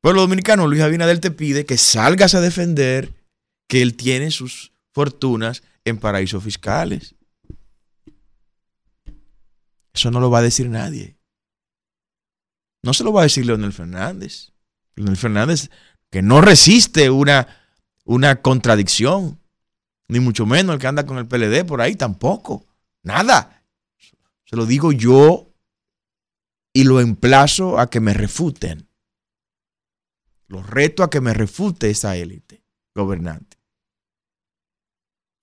Pueblo 0.00 0.20
dominicano, 0.20 0.66
Luis 0.66 0.82
Abinader 0.82 1.18
te 1.20 1.30
pide 1.30 1.64
que 1.64 1.78
salgas 1.78 2.34
a 2.34 2.40
defender 2.40 3.14
que 3.66 3.82
él 3.82 3.96
tiene 3.96 4.30
sus 4.30 4.72
fortunas 4.92 5.62
en 5.84 5.98
paraísos 5.98 6.44
fiscales. 6.44 7.14
Eso 9.92 10.10
no 10.10 10.20
lo 10.20 10.30
va 10.30 10.40
a 10.40 10.42
decir 10.42 10.68
nadie. 10.68 11.16
No 12.82 12.92
se 12.92 13.02
lo 13.02 13.12
va 13.12 13.22
a 13.22 13.24
decir 13.24 13.46
Leonel 13.46 13.72
Fernández. 13.72 14.52
Leonel 14.96 15.16
Fernández, 15.16 15.70
que 16.10 16.22
no 16.22 16.40
resiste 16.40 17.10
una, 17.10 17.46
una 18.04 18.40
contradicción, 18.42 19.38
ni 20.08 20.20
mucho 20.20 20.46
menos 20.46 20.74
el 20.74 20.80
que 20.80 20.86
anda 20.86 21.06
con 21.06 21.18
el 21.18 21.26
PLD 21.26 21.64
por 21.66 21.80
ahí 21.80 21.94
tampoco. 21.96 22.66
Nada. 23.02 23.62
Se 24.44 24.56
lo 24.56 24.64
digo 24.64 24.92
yo 24.92 25.52
y 26.72 26.84
lo 26.84 27.00
emplazo 27.00 27.78
a 27.78 27.90
que 27.90 28.00
me 28.00 28.14
refuten. 28.14 28.88
Lo 30.48 30.62
reto 30.62 31.02
a 31.02 31.10
que 31.10 31.20
me 31.20 31.34
refute 31.34 31.90
esa 31.90 32.16
élite 32.16 32.62
gobernante. 32.94 33.56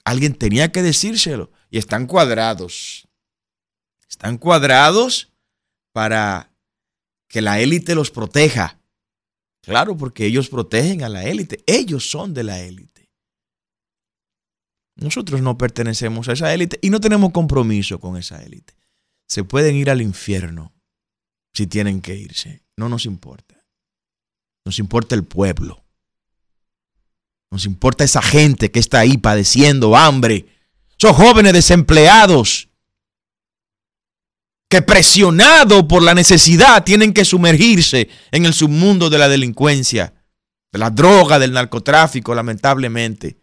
Alguien 0.05 0.35
tenía 0.35 0.71
que 0.71 0.81
decírselo 0.81 1.51
y 1.69 1.77
están 1.77 2.07
cuadrados. 2.07 3.07
Están 4.09 4.37
cuadrados 4.37 5.33
para 5.91 6.51
que 7.27 7.41
la 7.41 7.59
élite 7.59 7.95
los 7.95 8.11
proteja. 8.11 8.79
Claro, 9.63 9.95
porque 9.95 10.25
ellos 10.25 10.49
protegen 10.49 11.03
a 11.03 11.09
la 11.09 11.23
élite. 11.23 11.63
Ellos 11.65 12.09
son 12.09 12.33
de 12.33 12.43
la 12.43 12.59
élite. 12.59 13.09
Nosotros 14.95 15.41
no 15.41 15.57
pertenecemos 15.57 16.27
a 16.27 16.33
esa 16.33 16.53
élite 16.53 16.77
y 16.81 16.89
no 16.89 16.99
tenemos 16.99 17.31
compromiso 17.31 17.99
con 17.99 18.17
esa 18.17 18.43
élite. 18.43 18.75
Se 19.27 19.43
pueden 19.43 19.75
ir 19.75 19.89
al 19.89 20.01
infierno 20.01 20.73
si 21.53 21.65
tienen 21.65 22.01
que 22.01 22.15
irse. 22.15 22.61
No 22.75 22.89
nos 22.89 23.05
importa. 23.05 23.65
Nos 24.65 24.79
importa 24.79 25.15
el 25.15 25.23
pueblo. 25.23 25.83
Nos 27.49 27.65
importa 27.65 28.03
esa 28.03 28.21
gente 28.21 28.69
que 28.69 28.79
está 28.79 28.99
ahí 28.99 29.17
padeciendo 29.17 29.95
hambre. 29.95 30.45
Son 30.97 31.13
jóvenes 31.13 31.53
desempleados 31.53 32.69
que 34.73 34.81
presionado 34.81 35.87
por 35.87 36.01
la 36.01 36.15
necesidad 36.15 36.83
tienen 36.83 37.13
que 37.13 37.25
sumergirse 37.25 38.09
en 38.31 38.47
el 38.47 38.55
submundo 38.55 39.07
de 39.07 39.19
la 39.19 39.29
delincuencia, 39.29 40.15
de 40.71 40.79
la 40.79 40.89
droga, 40.89 41.37
del 41.37 41.53
narcotráfico, 41.53 42.33
lamentablemente. 42.33 43.37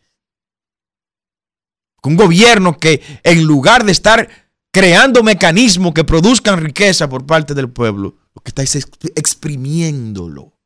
Un 2.02 2.16
gobierno 2.16 2.76
que 2.76 3.00
en 3.22 3.44
lugar 3.44 3.84
de 3.84 3.92
estar 3.92 4.28
creando 4.72 5.22
mecanismos 5.22 5.94
que 5.94 6.02
produzcan 6.02 6.60
riqueza 6.60 7.08
por 7.08 7.24
parte 7.24 7.54
del 7.54 7.70
pueblo, 7.70 8.16
lo 8.34 8.42
que 8.42 8.48
está 8.48 8.64
es 8.64 8.88
exprimiéndolo. 9.14 10.58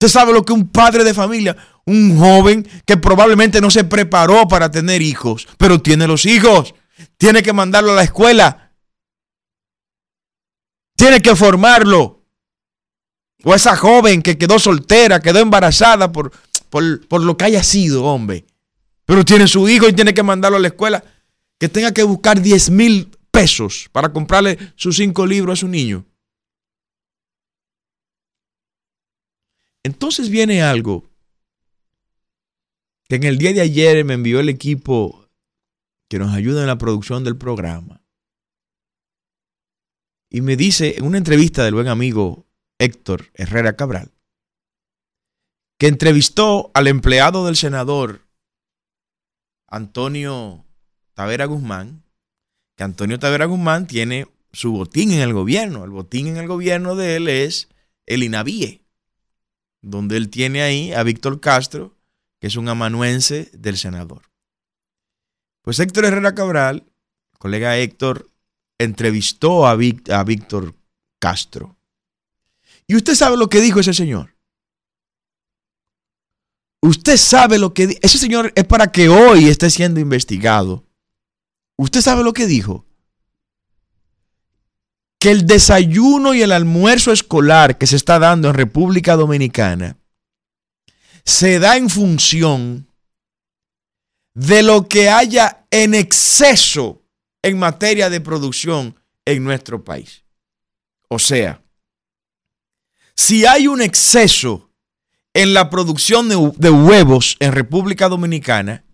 Usted 0.00 0.08
sabe 0.08 0.32
lo 0.32 0.46
que 0.46 0.54
un 0.54 0.70
padre 0.70 1.04
de 1.04 1.12
familia, 1.12 1.58
un 1.84 2.18
joven 2.18 2.66
que 2.86 2.96
probablemente 2.96 3.60
no 3.60 3.70
se 3.70 3.84
preparó 3.84 4.48
para 4.48 4.70
tener 4.70 5.02
hijos, 5.02 5.46
pero 5.58 5.82
tiene 5.82 6.06
los 6.06 6.24
hijos 6.24 6.74
tiene 7.16 7.42
que 7.42 7.52
mandarlo 7.52 7.92
a 7.92 7.96
la 7.96 8.02
escuela. 8.02 8.72
Tiene 10.96 11.20
que 11.20 11.34
formarlo. 11.34 12.24
O 13.44 13.54
esa 13.54 13.76
joven 13.76 14.22
que 14.22 14.38
quedó 14.38 14.58
soltera, 14.58 15.20
quedó 15.20 15.38
embarazada 15.38 16.10
por, 16.10 16.32
por, 16.68 17.22
lo 17.22 17.36
que 17.36 17.44
haya 17.44 17.62
sido, 17.62 18.04
hombre. 18.04 18.44
Pero 19.04 19.24
tiene 19.24 19.46
su 19.46 19.68
hijo 19.68 19.88
y 19.88 19.92
tiene 19.92 20.14
que 20.14 20.22
mandarlo 20.22 20.56
a 20.56 20.60
la 20.60 20.68
escuela. 20.68 21.04
Que 21.58 21.68
tenga 21.68 21.92
que 21.92 22.02
buscar 22.02 22.40
10 22.40 22.70
mil 22.70 23.16
pesos 23.30 23.88
para 23.92 24.12
comprarle 24.12 24.58
sus 24.76 24.96
cinco 24.96 25.26
libros 25.26 25.58
a 25.58 25.60
su 25.60 25.68
niño. 25.68 26.04
Entonces 29.84 30.28
viene 30.28 30.62
algo 30.62 31.08
que 33.08 33.16
en 33.16 33.22
el 33.22 33.38
día 33.38 33.52
de 33.52 33.60
ayer 33.60 34.04
me 34.04 34.14
envió 34.14 34.40
el 34.40 34.48
equipo 34.48 35.25
que 36.08 36.18
nos 36.18 36.34
ayuda 36.34 36.60
en 36.60 36.66
la 36.66 36.78
producción 36.78 37.24
del 37.24 37.36
programa. 37.36 38.02
Y 40.30 40.40
me 40.40 40.56
dice 40.56 40.96
en 40.98 41.04
una 41.04 41.18
entrevista 41.18 41.64
del 41.64 41.74
buen 41.74 41.88
amigo 41.88 42.46
Héctor 42.78 43.30
Herrera 43.34 43.76
Cabral, 43.76 44.12
que 45.78 45.88
entrevistó 45.88 46.70
al 46.74 46.88
empleado 46.88 47.46
del 47.46 47.56
senador 47.56 48.26
Antonio 49.68 50.64
Tavera 51.14 51.46
Guzmán, 51.46 52.04
que 52.76 52.84
Antonio 52.84 53.18
Tavera 53.18 53.46
Guzmán 53.46 53.86
tiene 53.86 54.26
su 54.52 54.72
botín 54.72 55.12
en 55.12 55.20
el 55.20 55.32
gobierno. 55.32 55.84
El 55.84 55.90
botín 55.90 56.26
en 56.28 56.36
el 56.36 56.46
gobierno 56.46 56.94
de 56.94 57.16
él 57.16 57.28
es 57.28 57.68
el 58.06 58.22
INAVIE, 58.22 58.82
donde 59.82 60.16
él 60.16 60.30
tiene 60.30 60.62
ahí 60.62 60.92
a 60.92 61.02
Víctor 61.02 61.40
Castro, 61.40 61.96
que 62.40 62.46
es 62.46 62.56
un 62.56 62.68
amanuense 62.68 63.50
del 63.52 63.76
senador. 63.76 64.25
Pues 65.66 65.80
Héctor 65.80 66.04
Herrera 66.04 66.32
Cabral, 66.32 66.84
colega 67.40 67.76
Héctor, 67.76 68.30
entrevistó 68.78 69.66
a, 69.66 69.74
Víctor 69.74 70.76
Castro. 71.18 71.76
Y 72.86 72.94
usted 72.94 73.16
sabe 73.16 73.36
lo 73.36 73.48
que 73.48 73.60
dijo 73.60 73.80
ese 73.80 73.92
señor. 73.92 74.36
Usted 76.80 77.16
sabe 77.16 77.58
lo 77.58 77.74
que 77.74 77.98
ese 78.00 78.16
señor 78.16 78.52
es 78.54 78.64
para 78.64 78.92
que 78.92 79.08
hoy 79.08 79.46
esté 79.46 79.68
siendo 79.68 79.98
investigado. 79.98 80.84
Usted 81.76 82.00
sabe 82.00 82.22
lo 82.22 82.32
que 82.32 82.46
dijo. 82.46 82.84
Que 85.18 85.32
el 85.32 85.48
desayuno 85.48 86.32
y 86.32 86.42
el 86.42 86.52
almuerzo 86.52 87.10
escolar 87.10 87.76
que 87.76 87.88
se 87.88 87.96
está 87.96 88.20
dando 88.20 88.50
en 88.50 88.54
República 88.54 89.16
Dominicana 89.16 89.96
se 91.24 91.58
da 91.58 91.76
en 91.76 91.90
función 91.90 92.85
de 94.36 94.62
lo 94.62 94.86
que 94.86 95.08
haya 95.08 95.64
en 95.70 95.94
exceso 95.94 97.02
en 97.42 97.58
materia 97.58 98.10
de 98.10 98.20
producción 98.20 99.00
en 99.24 99.42
nuestro 99.42 99.82
país. 99.82 100.24
O 101.08 101.18
sea, 101.18 101.62
si 103.14 103.46
hay 103.46 103.66
un 103.66 103.80
exceso 103.80 104.70
en 105.32 105.54
la 105.54 105.70
producción 105.70 106.28
de, 106.28 106.36
huevos 106.70 107.38
en 107.40 107.52
República 107.52 108.10
Dominicana, 108.10 108.84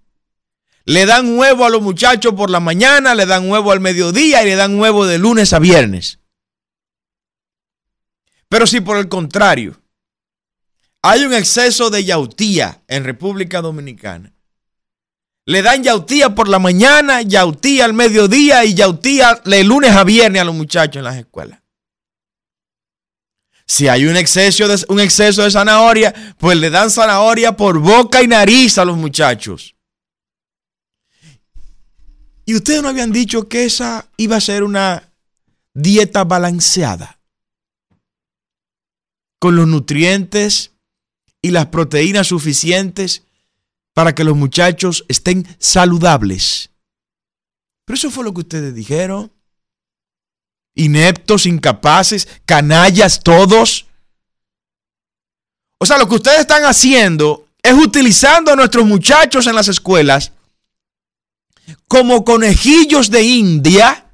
le 0.85 1.07
dan 1.07 1.37
huevo 1.37 1.65
a 1.65 1.71
los 1.71 1.83
muchachos 1.83 2.35
por 2.35 2.49
la 2.49 2.61
mañana, 2.61 3.17
le 3.17 3.27
dan 3.27 3.51
huevo 3.51 3.73
al 3.73 3.81
mediodía 3.81 4.45
y 4.45 4.47
le 4.47 4.55
dan 4.55 4.79
huevo 4.79 5.07
de 5.07 5.19
lunes 5.19 5.53
a 5.53 5.59
viernes. 5.59 6.21
Pero 8.49 8.69
si 8.69 8.81
por 8.81 8.97
el 8.97 9.09
contrario 9.09 9.83
hay 11.03 11.25
un 11.25 11.35
exceso 11.35 11.91
de 11.91 12.05
yautía 12.05 12.85
en 12.87 13.03
República 13.03 13.61
Dominicana, 13.61 14.32
le 15.45 15.63
dan 15.63 15.83
yautía 15.83 16.35
por 16.35 16.49
la 16.49 16.59
mañana, 16.59 17.23
yautía 17.23 17.85
al 17.85 17.95
mediodía 17.95 18.65
y 18.65 18.75
yautía 18.75 19.41
de 19.45 19.65
lunes 19.65 19.91
a 19.91 20.05
viernes 20.05 20.43
a 20.43 20.45
los 20.45 20.55
muchachos 20.55 20.97
en 20.97 21.05
las 21.05 21.17
escuelas. 21.17 21.61
Si 23.67 23.89
hay 23.89 24.05
un 24.05 24.17
exceso, 24.17 24.69
de, 24.69 24.85
un 24.89 25.01
exceso 25.01 25.43
de 25.43 25.51
zanahoria, 25.51 26.15
pues 26.39 26.59
le 26.59 26.71
dan 26.71 26.91
zanahoria 26.91 27.57
por 27.57 27.79
boca 27.79 28.23
y 28.23 28.29
nariz 28.29 28.79
a 28.79 28.85
los 28.85 28.97
muchachos. 28.97 29.75
Y 32.45 32.55
ustedes 32.55 32.83
no 32.83 32.89
habían 32.89 33.13
dicho 33.13 33.49
que 33.49 33.65
esa 33.65 34.11
iba 34.17 34.37
a 34.37 34.41
ser 34.41 34.63
una 34.63 35.13
dieta 35.75 36.25
balanceada. 36.25 37.19
Con 39.39 39.57
los 39.57 39.67
nutrientes 39.67 40.73
y 41.41 41.51
las 41.51 41.67
proteínas 41.67 42.29
suficientes 42.29 43.25
para 43.95 44.15
que 44.15 44.25
los 44.25 44.37
muchachos 44.37 45.05
estén 45.09 45.47
saludables. 45.59 46.71
Pero 47.85 47.97
eso 47.97 48.11
fue 48.11 48.25
lo 48.25 48.33
que 48.33 48.41
ustedes 48.41 48.75
dijeron 48.75 49.31
ineptos, 50.75 51.47
incapaces, 51.47 52.29
canallas 52.45 53.23
todos. 53.23 53.87
O 55.79 55.87
sea, 55.87 55.99
lo 55.99 56.09
que 56.09 56.17
ustedes 56.17 56.41
están 56.41 56.65
haciendo 56.65 57.49
es 57.63 57.75
utilizando 57.75 58.53
a 58.53 58.57
nuestros 58.57 58.87
muchachos 58.87 59.47
en 59.47 59.55
las 59.55 59.69
escuelas 59.69 60.33
como 61.89 62.25
conejillos 62.25 63.11
de 63.11 63.23
India 63.23 64.07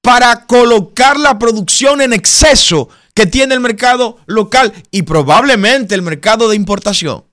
para 0.00 0.46
colocar 0.46 1.18
la 1.18 1.38
producción 1.38 2.00
en 2.00 2.12
exceso 2.12 2.88
que 3.14 3.26
tiene 3.26 3.54
el 3.54 3.60
mercado 3.60 4.18
local 4.26 4.72
y 4.90 5.02
probablemente 5.02 5.94
el 5.94 6.02
mercado 6.02 6.48
de 6.48 6.56
importación. 6.56 7.24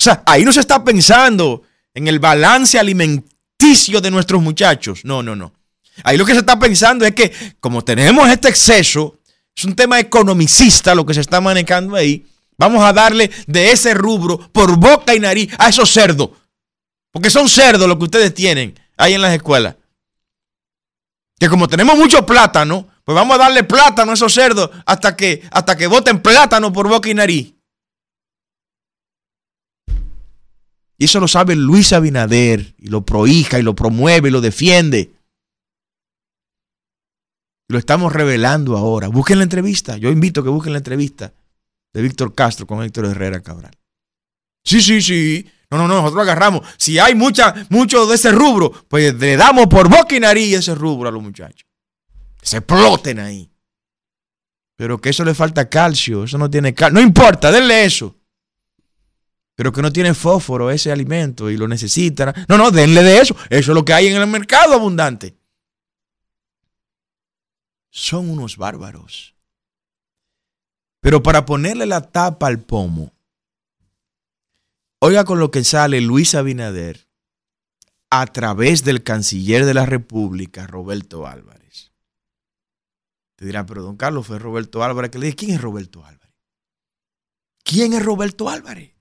O 0.00 0.02
sea, 0.02 0.22
ahí 0.24 0.46
no 0.46 0.52
se 0.52 0.60
está 0.60 0.82
pensando 0.82 1.62
en 1.92 2.08
el 2.08 2.18
balance 2.20 2.78
alimenticio 2.78 4.00
de 4.00 4.10
nuestros 4.10 4.40
muchachos. 4.40 5.04
No, 5.04 5.22
no, 5.22 5.36
no. 5.36 5.52
Ahí 6.04 6.16
lo 6.16 6.24
que 6.24 6.32
se 6.32 6.38
está 6.38 6.58
pensando 6.58 7.04
es 7.04 7.14
que 7.14 7.30
como 7.60 7.84
tenemos 7.84 8.26
este 8.30 8.48
exceso, 8.48 9.18
es 9.54 9.62
un 9.66 9.76
tema 9.76 10.00
economicista 10.00 10.94
lo 10.94 11.04
que 11.04 11.12
se 11.12 11.20
está 11.20 11.42
manejando 11.42 11.96
ahí, 11.96 12.26
vamos 12.56 12.82
a 12.82 12.94
darle 12.94 13.30
de 13.46 13.72
ese 13.72 13.92
rubro 13.92 14.38
por 14.52 14.74
boca 14.78 15.14
y 15.14 15.20
nariz 15.20 15.52
a 15.58 15.68
esos 15.68 15.90
cerdos. 15.90 16.30
Porque 17.12 17.28
son 17.28 17.46
cerdos 17.46 17.86
lo 17.86 17.98
que 17.98 18.04
ustedes 18.04 18.32
tienen 18.32 18.80
ahí 18.96 19.12
en 19.12 19.20
las 19.20 19.34
escuelas. 19.34 19.76
Que 21.38 21.50
como 21.50 21.68
tenemos 21.68 21.98
mucho 21.98 22.24
plátano, 22.24 22.88
pues 23.04 23.14
vamos 23.14 23.34
a 23.34 23.38
darle 23.38 23.64
plátano 23.64 24.12
a 24.12 24.14
esos 24.14 24.32
cerdos 24.32 24.70
hasta 24.86 25.14
que, 25.14 25.42
hasta 25.50 25.76
que 25.76 25.86
voten 25.88 26.22
plátano 26.22 26.72
por 26.72 26.88
boca 26.88 27.10
y 27.10 27.14
nariz. 27.14 27.52
Y 31.00 31.06
eso 31.06 31.18
lo 31.18 31.28
sabe 31.28 31.56
Luis 31.56 31.94
Abinader 31.94 32.74
y 32.76 32.88
lo 32.88 33.00
prohija 33.06 33.58
y 33.58 33.62
lo 33.62 33.74
promueve 33.74 34.28
y 34.28 34.32
lo 34.32 34.42
defiende. 34.42 35.10
Lo 37.68 37.78
estamos 37.78 38.12
revelando 38.12 38.76
ahora. 38.76 39.08
Busquen 39.08 39.38
la 39.38 39.44
entrevista. 39.44 39.96
Yo 39.96 40.10
invito 40.10 40.42
a 40.42 40.44
que 40.44 40.50
busquen 40.50 40.74
la 40.74 40.78
entrevista 40.78 41.32
de 41.94 42.02
Víctor 42.02 42.34
Castro 42.34 42.66
con 42.66 42.82
Héctor 42.82 43.06
Herrera 43.06 43.40
Cabral. 43.40 43.72
Sí, 44.62 44.82
sí, 44.82 45.00
sí. 45.00 45.50
No, 45.70 45.78
no, 45.78 45.88
no, 45.88 46.02
nosotros 46.02 46.22
agarramos. 46.22 46.68
Si 46.76 46.98
hay 46.98 47.14
mucha, 47.14 47.54
mucho 47.70 48.04
de 48.04 48.16
ese 48.16 48.30
rubro, 48.30 48.70
pues 48.86 49.14
le 49.14 49.38
damos 49.38 49.68
por 49.68 49.88
boca 49.88 50.14
y 50.14 50.20
nariz 50.20 50.58
ese 50.58 50.74
rubro 50.74 51.08
a 51.08 51.12
los 51.12 51.22
muchachos. 51.22 51.66
se 52.42 52.58
exploten 52.58 53.20
ahí. 53.20 53.50
Pero 54.76 55.00
que 55.00 55.08
eso 55.08 55.24
le 55.24 55.34
falta 55.34 55.70
calcio, 55.70 56.24
eso 56.24 56.36
no 56.36 56.50
tiene 56.50 56.74
calcio. 56.74 56.92
No 56.92 57.00
importa, 57.00 57.50
denle 57.50 57.86
eso. 57.86 58.19
Pero 59.60 59.72
que 59.72 59.82
no 59.82 59.92
tiene 59.92 60.14
fósforo 60.14 60.70
ese 60.70 60.90
alimento 60.90 61.50
y 61.50 61.58
lo 61.58 61.68
necesitan. 61.68 62.32
No, 62.48 62.56
no, 62.56 62.70
denle 62.70 63.02
de 63.02 63.18
eso. 63.18 63.36
Eso 63.50 63.72
es 63.72 63.74
lo 63.74 63.84
que 63.84 63.92
hay 63.92 64.06
en 64.06 64.16
el 64.16 64.26
mercado 64.26 64.72
abundante 64.72 65.36
son 67.90 68.30
unos 68.30 68.56
bárbaros. 68.56 69.34
Pero 71.00 71.22
para 71.22 71.44
ponerle 71.44 71.86
la 71.86 72.00
tapa 72.00 72.46
al 72.46 72.60
pomo, 72.60 73.12
oiga 75.00 75.24
con 75.24 75.40
lo 75.40 75.50
que 75.50 75.64
sale 75.64 76.00
Luis 76.00 76.34
Abinader 76.34 77.08
a 78.10 78.26
través 78.26 78.84
del 78.84 79.02
canciller 79.02 79.64
de 79.64 79.74
la 79.74 79.86
República, 79.86 80.66
Roberto 80.66 81.26
Álvarez. 81.26 81.92
Te 83.36 83.46
dirán, 83.46 83.66
pero 83.66 83.82
don 83.82 83.96
Carlos 83.96 84.26
fue 84.26 84.38
Roberto 84.38 84.82
Álvarez 84.84 85.10
que 85.10 85.18
le 85.18 85.26
dije, 85.26 85.36
¿quién 85.36 85.50
es 85.52 85.60
Roberto 85.60 86.04
Álvarez? 86.04 86.34
¿Quién 87.62 87.92
es 87.94 88.04
Roberto 88.04 88.50
Álvarez? 88.50 88.94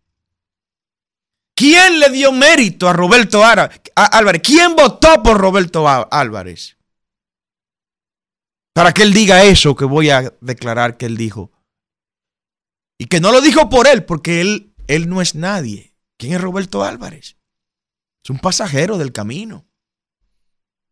¿Quién 1.59 1.99
le 1.99 2.09
dio 2.09 2.31
mérito 2.31 2.87
a 2.87 2.93
Roberto 2.93 3.43
Álvarez? 3.43 4.41
¿Quién 4.41 4.77
votó 4.77 5.21
por 5.21 5.37
Roberto 5.37 5.85
Álvarez? 5.89 6.79
para 8.79 8.93
que 8.93 9.03
él 9.03 9.13
diga 9.13 9.43
eso 9.43 9.75
que 9.75 9.83
voy 9.83 10.09
a 10.09 10.33
declarar 10.39 10.95
que 10.95 11.05
él 11.05 11.17
dijo. 11.17 11.51
Y 12.97 13.07
que 13.07 13.19
no 13.19 13.33
lo 13.33 13.41
dijo 13.41 13.67
por 13.67 13.89
él, 13.89 14.05
porque 14.05 14.39
él, 14.39 14.73
él 14.87 15.09
no 15.09 15.21
es 15.21 15.35
nadie. 15.35 15.97
¿Quién 16.17 16.31
es 16.31 16.39
Roberto 16.39 16.81
Álvarez? 16.85 17.35
Es 18.23 18.29
un 18.29 18.39
pasajero 18.39 18.97
del 18.97 19.11
camino. 19.11 19.67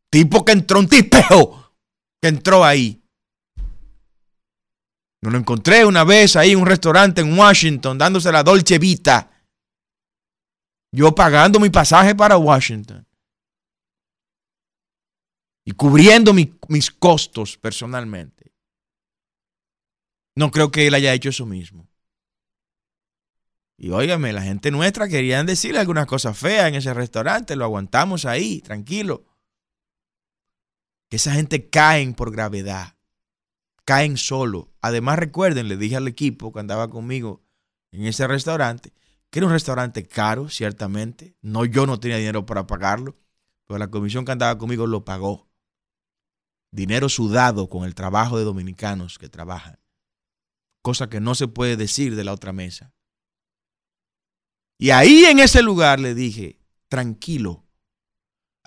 Tipo 0.09 0.43
que 0.43 0.51
entró, 0.51 0.79
un 0.79 0.89
tipeo 0.89 1.77
que 2.21 2.27
entró 2.27 2.65
ahí. 2.65 3.01
Yo 5.21 5.29
lo 5.29 5.37
encontré 5.37 5.85
una 5.85 6.03
vez 6.03 6.35
ahí 6.35 6.51
en 6.51 6.59
un 6.59 6.67
restaurante 6.67 7.21
en 7.21 7.39
Washington 7.39 7.97
dándose 7.97 8.33
la 8.33 8.43
Dolce 8.43 8.79
Vita. 8.79 9.31
Yo 10.91 11.13
pagando 11.13 11.59
mi 11.59 11.69
pasaje 11.69 12.15
para 12.15 12.37
Washington 12.37 13.05
y 15.63 15.71
cubriendo 15.71 16.33
mis 16.33 16.91
costos 16.91 17.57
personalmente. 17.57 18.53
No 20.35 20.51
creo 20.51 20.71
que 20.71 20.87
él 20.87 20.93
haya 20.93 21.13
hecho 21.13 21.29
eso 21.29 21.45
mismo. 21.45 21.89
Y 23.75 23.89
óigame, 23.89 24.33
la 24.33 24.41
gente 24.41 24.71
nuestra 24.71 25.07
querían 25.07 25.45
decirle 25.45 25.79
algunas 25.79 26.07
cosas 26.07 26.37
feas 26.37 26.67
en 26.67 26.75
ese 26.75 26.93
restaurante, 26.93 27.55
lo 27.55 27.65
aguantamos 27.65 28.25
ahí, 28.25 28.61
tranquilo. 28.61 29.25
Que 31.09 31.17
esa 31.17 31.33
gente 31.33 31.69
caen 31.69 32.13
por 32.13 32.31
gravedad, 32.31 32.95
caen 33.85 34.17
solo. 34.17 34.71
Además, 34.81 35.19
recuerden, 35.19 35.67
le 35.67 35.77
dije 35.77 35.95
al 35.95 36.07
equipo 36.07 36.51
que 36.51 36.59
andaba 36.59 36.89
conmigo 36.89 37.43
en 37.91 38.05
ese 38.05 38.25
restaurante, 38.25 38.93
era 39.39 39.47
un 39.47 39.53
restaurante 39.53 40.07
caro, 40.07 40.49
ciertamente. 40.49 41.35
No, 41.41 41.65
yo 41.65 41.85
no 41.85 41.99
tenía 41.99 42.17
dinero 42.17 42.45
para 42.45 42.67
pagarlo, 42.67 43.15
pero 43.65 43.77
la 43.77 43.89
comisión 43.89 44.25
que 44.25 44.31
andaba 44.31 44.57
conmigo 44.57 44.87
lo 44.87 45.05
pagó 45.05 45.47
dinero 46.71 47.09
sudado 47.09 47.69
con 47.69 47.85
el 47.85 47.95
trabajo 47.95 48.37
de 48.37 48.43
dominicanos 48.43 49.17
que 49.17 49.29
trabajan, 49.29 49.79
cosa 50.81 51.09
que 51.09 51.21
no 51.21 51.33
se 51.33 51.47
puede 51.47 51.77
decir 51.77 52.15
de 52.15 52.23
la 52.23 52.33
otra 52.33 52.51
mesa. 52.51 52.93
Y 54.77 54.91
ahí 54.91 55.25
en 55.25 55.39
ese 55.39 55.63
lugar 55.63 55.99
le 55.99 56.13
dije, 56.13 56.59
tranquilo, 56.87 57.67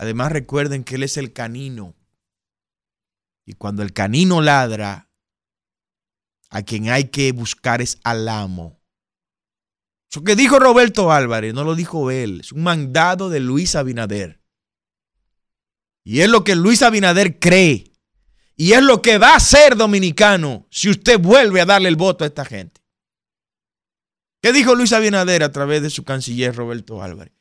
Además 0.00 0.32
recuerden 0.32 0.82
que 0.82 0.94
Él 0.94 1.02
es 1.02 1.18
el 1.18 1.34
canino. 1.34 1.94
Y 3.44 3.52
cuando 3.52 3.82
el 3.82 3.92
canino 3.92 4.40
ladra, 4.40 5.10
a 6.48 6.62
quien 6.62 6.88
hay 6.88 7.10
que 7.10 7.30
buscar 7.32 7.82
es 7.82 8.00
al 8.02 8.26
amo. 8.30 8.79
Eso 10.10 10.24
que 10.24 10.34
dijo 10.34 10.58
Roberto 10.58 11.12
Álvarez, 11.12 11.54
no 11.54 11.62
lo 11.62 11.76
dijo 11.76 12.10
él, 12.10 12.40
es 12.40 12.50
un 12.50 12.64
mandado 12.64 13.30
de 13.30 13.38
Luis 13.38 13.76
Abinader. 13.76 14.40
Y 16.02 16.20
es 16.20 16.28
lo 16.28 16.42
que 16.42 16.56
Luis 16.56 16.82
Abinader 16.82 17.38
cree. 17.38 17.92
Y 18.56 18.72
es 18.72 18.82
lo 18.82 19.02
que 19.02 19.18
va 19.18 19.36
a 19.36 19.40
ser 19.40 19.76
dominicano 19.76 20.66
si 20.70 20.90
usted 20.90 21.18
vuelve 21.20 21.60
a 21.60 21.66
darle 21.66 21.88
el 21.88 21.96
voto 21.96 22.24
a 22.24 22.26
esta 22.26 22.44
gente. 22.44 22.80
¿Qué 24.42 24.52
dijo 24.52 24.74
Luis 24.74 24.92
Abinader 24.92 25.44
a 25.44 25.52
través 25.52 25.80
de 25.80 25.90
su 25.90 26.02
canciller 26.02 26.56
Roberto 26.56 27.02
Álvarez? 27.02 27.34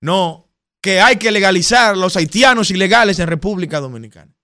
No, 0.00 0.50
que 0.80 1.00
hay 1.00 1.16
que 1.16 1.30
legalizar 1.30 1.94
a 1.94 1.96
los 1.96 2.16
haitianos 2.16 2.70
ilegales 2.72 3.20
en 3.20 3.28
República 3.28 3.78
Dominicana. 3.78 4.34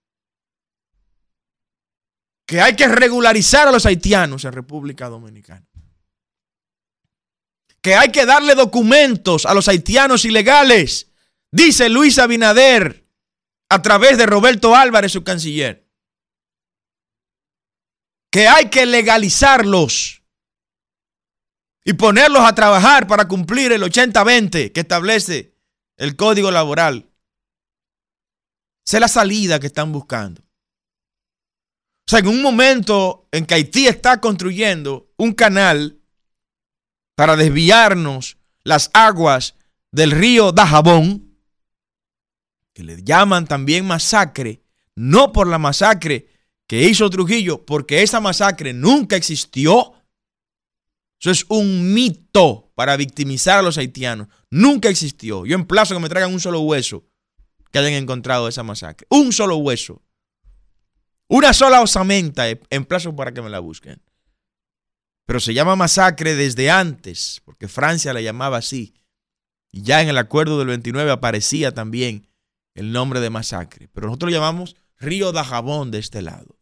Que 2.47 2.61
hay 2.61 2.77
que 2.77 2.87
regularizar 2.87 3.67
a 3.67 3.73
los 3.73 3.87
haitianos 3.87 4.45
en 4.45 4.53
República 4.53 5.09
Dominicana 5.09 5.67
que 7.83 7.97
hay 7.97 8.11
que 8.11 8.25
darle 8.25 8.55
documentos 8.55 9.45
a 9.45 9.55
los 9.55 9.69
haitianos 9.69 10.25
ilegales, 10.25 11.11
dice 11.51 11.89
Luis 11.89 12.19
Abinader 12.19 13.09
a 13.69 13.83
través 13.83 14.17
de 14.17 14.27
Roberto 14.27 14.77
Álvarez, 14.77 15.13
su 15.13 15.25
canciller. 15.25 15.89
Que 18.31 18.47
hay 18.47 18.71
que 18.71 18.87
legalizarlos 18.87 20.23
y 21.85 21.95
ponerlos 21.95 22.43
a 22.45 22.55
trabajar 22.55 23.07
para 23.07 23.27
cumplir 23.27 23.73
el 23.73 23.83
80-20 23.83 24.73
que 24.73 24.81
establece 24.81 25.57
el 25.97 26.17
código 26.17 26.51
laboral. 26.51 27.11
Esa 28.87 28.97
es 28.99 29.01
la 29.01 29.09
salida 29.09 29.59
que 29.59 29.67
están 29.67 29.93
buscando. 29.93 30.43
O 30.43 32.11
sea, 32.11 32.21
en 32.21 32.29
un 32.29 32.43
momento 32.43 33.29
en 33.33 33.45
que 33.47 33.55
Haití 33.55 33.87
está 33.87 34.21
construyendo 34.21 35.13
un 35.17 35.33
canal 35.33 36.02
para 37.23 37.37
desviarnos 37.37 38.37
las 38.65 38.91
aguas 38.95 39.55
del 39.93 40.11
río 40.11 40.51
Dajabón, 40.51 41.37
que 42.73 42.83
le 42.83 43.01
llaman 43.05 43.47
también 43.47 43.87
masacre, 43.87 44.65
no 44.97 45.31
por 45.31 45.47
la 45.47 45.59
masacre 45.59 46.27
que 46.67 46.83
hizo 46.83 47.09
Trujillo, 47.11 47.65
porque 47.65 48.03
esa 48.03 48.19
masacre 48.19 48.73
nunca 48.73 49.15
existió. 49.15 49.93
Eso 51.21 51.31
es 51.31 51.47
un 51.49 51.95
mito 51.95 52.73
para 52.75 52.97
victimizar 52.97 53.61
a 53.61 53.63
los 53.63 53.79
haitianos. 53.79 54.27
Nunca 54.51 54.89
existió. 54.89 55.47
Yo 55.47 55.55
emplazo 55.55 55.95
que 55.95 56.01
me 56.01 56.09
traigan 56.09 56.33
un 56.33 56.41
solo 56.41 56.59
hueso 56.63 57.05
que 57.71 57.79
hayan 57.79 57.93
encontrado 57.93 58.49
esa 58.49 58.65
masacre. 58.65 59.07
Un 59.11 59.33
solo 59.33 59.59
hueso. 59.59 60.03
Una 61.29 61.53
sola 61.53 61.83
osamenta 61.83 62.47
emplazo 62.69 63.15
para 63.15 63.33
que 63.33 63.43
me 63.43 63.49
la 63.49 63.61
busquen 63.61 64.03
pero 65.27 65.41
se 65.41 65.55
llama 65.55 65.77
masacre 65.77 66.35
desde 66.35 66.71
antes, 66.71 67.41
porque 67.45 67.69
Francia 67.69 68.13
la 68.13 68.21
llamaba 68.21 68.59
así. 68.59 68.95
Y 69.71 69.83
ya 69.83 70.03
en 70.03 70.09
el 70.09 70.19
acuerdo 70.19 70.59
del 70.59 70.69
29 70.69 71.11
aparecía 71.11 71.73
también 71.73 72.29
el 72.75 72.93
nombre 72.93 73.21
de 73.21 73.31
masacre. 73.31 73.89
Pero 73.93 74.07
nosotros 74.07 74.31
lo 74.31 74.39
llamamos 74.39 74.77
Río 74.99 75.33
de 75.33 75.43
Jabón 75.43 75.91
de 75.91 75.99
este 75.99 76.23
lado. 76.23 76.59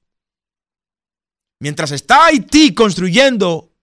Mientras 1.58 1.90
está 1.90 2.26
Haití 2.26 2.74
construyendo 2.74 3.74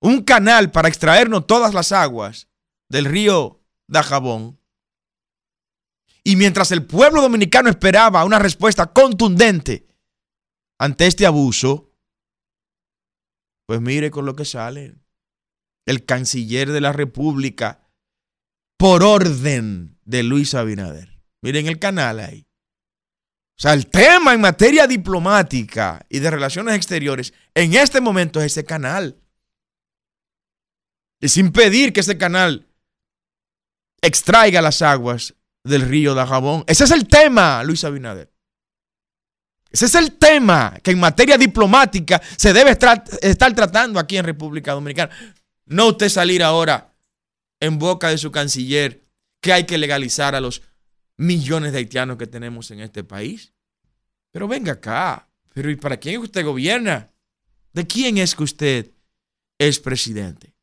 un 0.00 0.22
canal 0.22 0.70
para 0.70 0.88
extraernos 0.88 1.46
todas 1.46 1.74
las 1.74 1.92
aguas 1.92 2.48
del 2.88 3.04
río 3.04 3.60
Dajabón, 3.88 4.60
y 6.22 6.36
mientras 6.36 6.70
el 6.70 6.84
pueblo 6.84 7.22
dominicano 7.22 7.70
esperaba 7.70 8.24
una 8.24 8.38
respuesta 8.38 8.92
contundente 8.92 9.86
ante 10.78 11.06
este 11.06 11.26
abuso, 11.26 11.89
pues 13.70 13.80
mire 13.80 14.10
con 14.10 14.26
lo 14.26 14.34
que 14.34 14.44
sale. 14.44 14.96
El 15.86 16.04
canciller 16.04 16.72
de 16.72 16.80
la 16.80 16.92
República, 16.92 17.88
por 18.76 19.04
orden 19.04 19.96
de 20.04 20.24
Luis 20.24 20.56
Abinader. 20.56 21.22
Miren 21.40 21.68
el 21.68 21.78
canal 21.78 22.18
ahí. 22.18 22.48
O 23.56 23.62
sea, 23.62 23.74
el 23.74 23.86
tema 23.86 24.34
en 24.34 24.40
materia 24.40 24.88
diplomática 24.88 26.04
y 26.08 26.18
de 26.18 26.32
relaciones 26.32 26.74
exteriores 26.74 27.32
en 27.54 27.74
este 27.74 28.00
momento 28.00 28.40
es 28.40 28.46
ese 28.46 28.64
canal. 28.64 29.22
Es 31.20 31.36
impedir 31.36 31.92
que 31.92 32.00
ese 32.00 32.18
canal 32.18 32.66
extraiga 34.02 34.60
las 34.62 34.82
aguas 34.82 35.36
del 35.62 35.82
río 35.82 36.16
de 36.16 36.26
Jabón. 36.26 36.64
Ese 36.66 36.82
es 36.82 36.90
el 36.90 37.06
tema, 37.06 37.62
Luis 37.62 37.84
Abinader. 37.84 38.29
Ese 39.70 39.86
es 39.86 39.94
el 39.94 40.18
tema 40.18 40.76
que 40.82 40.90
en 40.90 40.98
materia 40.98 41.38
diplomática 41.38 42.20
se 42.36 42.52
debe 42.52 42.72
estar, 42.72 43.04
tratando 43.54 44.00
aquí 44.00 44.16
en 44.16 44.24
República 44.24 44.72
Dominicana. 44.72 45.14
No 45.66 45.88
usted 45.88 46.08
salir 46.08 46.42
ahora 46.42 46.92
en 47.60 47.78
boca 47.78 48.08
de 48.08 48.18
su 48.18 48.32
canciller 48.32 49.06
que 49.40 49.52
hay 49.52 49.66
que 49.66 49.78
legalizar 49.78 50.34
a 50.34 50.40
los 50.40 50.62
millones 51.16 51.70
de 51.72 51.78
haitianos 51.78 52.16
que 52.16 52.26
tenemos 52.26 52.70
en 52.72 52.80
este 52.80 53.04
país. 53.04 53.52
Pero 54.32 54.48
venga 54.48 54.72
acá. 54.72 55.28
Pero 55.54 55.70
¿y 55.70 55.76
para 55.76 55.98
quién 55.98 56.20
usted 56.20 56.44
gobierna? 56.44 57.12
¿De 57.72 57.86
quién 57.86 58.18
es 58.18 58.34
que 58.34 58.42
usted 58.42 58.90
es 59.58 59.78
presidente? 59.78 60.54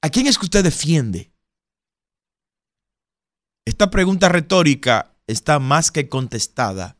¿A 0.00 0.08
quién 0.08 0.26
es 0.26 0.38
que 0.38 0.46
usted 0.46 0.64
defiende? 0.64 1.32
Esta 3.64 3.90
pregunta 3.90 4.28
retórica 4.28 5.14
está 5.26 5.58
más 5.58 5.90
que 5.90 6.08
contestada 6.08 6.96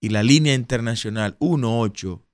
y 0.00 0.10
la 0.10 0.22
línea 0.22 0.54
internacional 0.54 1.36
18 1.40 2.24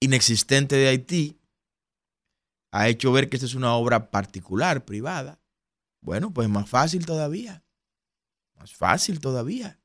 inexistente 0.00 0.76
de 0.76 0.88
Haití 0.88 1.38
ha 2.72 2.88
hecho 2.88 3.12
ver 3.12 3.28
que 3.28 3.36
esta 3.36 3.44
es 3.46 3.54
una 3.54 3.74
obra 3.74 4.10
particular, 4.10 4.86
privada, 4.86 5.43
bueno, 6.04 6.32
pues 6.32 6.50
más 6.50 6.68
fácil 6.68 7.06
todavía. 7.06 7.64
Más 8.56 8.74
fácil 8.74 9.20
todavía. 9.20 9.80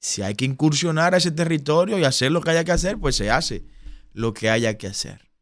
Si 0.00 0.20
hay 0.20 0.34
que 0.34 0.44
incursionar 0.44 1.14
a 1.14 1.16
ese 1.16 1.30
territorio 1.30 1.98
y 1.98 2.04
hacer 2.04 2.30
lo 2.30 2.42
que 2.42 2.50
haya 2.50 2.62
que 2.62 2.72
hacer, 2.72 2.98
pues 2.98 3.16
se 3.16 3.30
hace 3.30 3.64
lo 4.12 4.34
que 4.34 4.50
haya 4.50 4.76
que 4.76 4.86
hacer. 4.86 5.32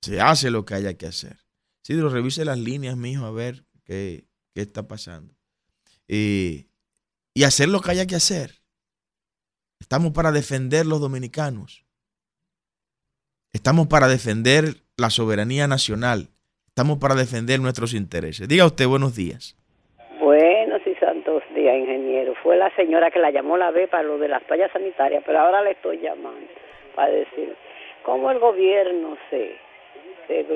Se 0.00 0.20
hace 0.20 0.50
lo 0.50 0.64
que 0.64 0.74
haya 0.74 0.94
que 0.94 1.06
hacer. 1.06 1.44
Si 1.82 1.94
lo 1.94 2.08
revise 2.08 2.44
las 2.44 2.58
líneas, 2.58 2.96
mijo, 2.96 3.24
a 3.24 3.32
ver 3.32 3.66
qué, 3.84 4.28
qué 4.54 4.62
está 4.62 4.86
pasando. 4.86 5.34
y 6.06 6.64
hacer 7.44 7.68
lo 7.68 7.80
que 7.80 7.90
haya 7.90 8.06
que 8.06 8.16
hacer. 8.16 8.62
Estamos 9.80 10.12
para 10.12 10.30
defender 10.30 10.86
los 10.86 11.00
dominicanos. 11.00 11.84
Estamos 13.52 13.88
para 13.88 14.06
defender 14.06 14.84
la 14.96 15.10
soberanía 15.10 15.66
nacional. 15.66 16.30
Estamos 16.78 16.98
para 17.00 17.16
defender 17.16 17.58
nuestros 17.58 17.92
intereses. 17.92 18.46
Diga 18.46 18.64
usted 18.64 18.86
buenos 18.86 19.16
días. 19.16 19.56
Buenos 20.20 20.80
y 20.86 20.94
santos 20.94 21.42
días, 21.52 21.76
ingeniero. 21.76 22.36
Fue 22.40 22.56
la 22.56 22.70
señora 22.76 23.10
que 23.10 23.18
la 23.18 23.32
llamó 23.32 23.56
la 23.56 23.72
vez 23.72 23.90
para 23.90 24.04
lo 24.04 24.16
de 24.16 24.28
las 24.28 24.44
toallas 24.44 24.70
sanitarias, 24.70 25.24
pero 25.26 25.40
ahora 25.40 25.60
le 25.62 25.72
estoy 25.72 25.98
llamando 25.98 26.46
para 26.94 27.10
decir 27.10 27.52
cómo 28.04 28.30
el 28.30 28.38
gobierno 28.38 29.18
se, 29.28 29.56
se 30.28 30.46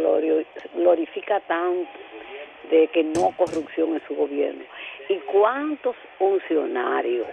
glorifica 0.76 1.40
tanto 1.40 1.90
de 2.70 2.86
que 2.86 3.02
no 3.02 3.34
corrupción 3.36 3.94
en 3.94 4.02
su 4.06 4.14
gobierno. 4.14 4.62
¿Y 5.08 5.16
cuántos 5.26 5.96
funcionarios 6.18 7.26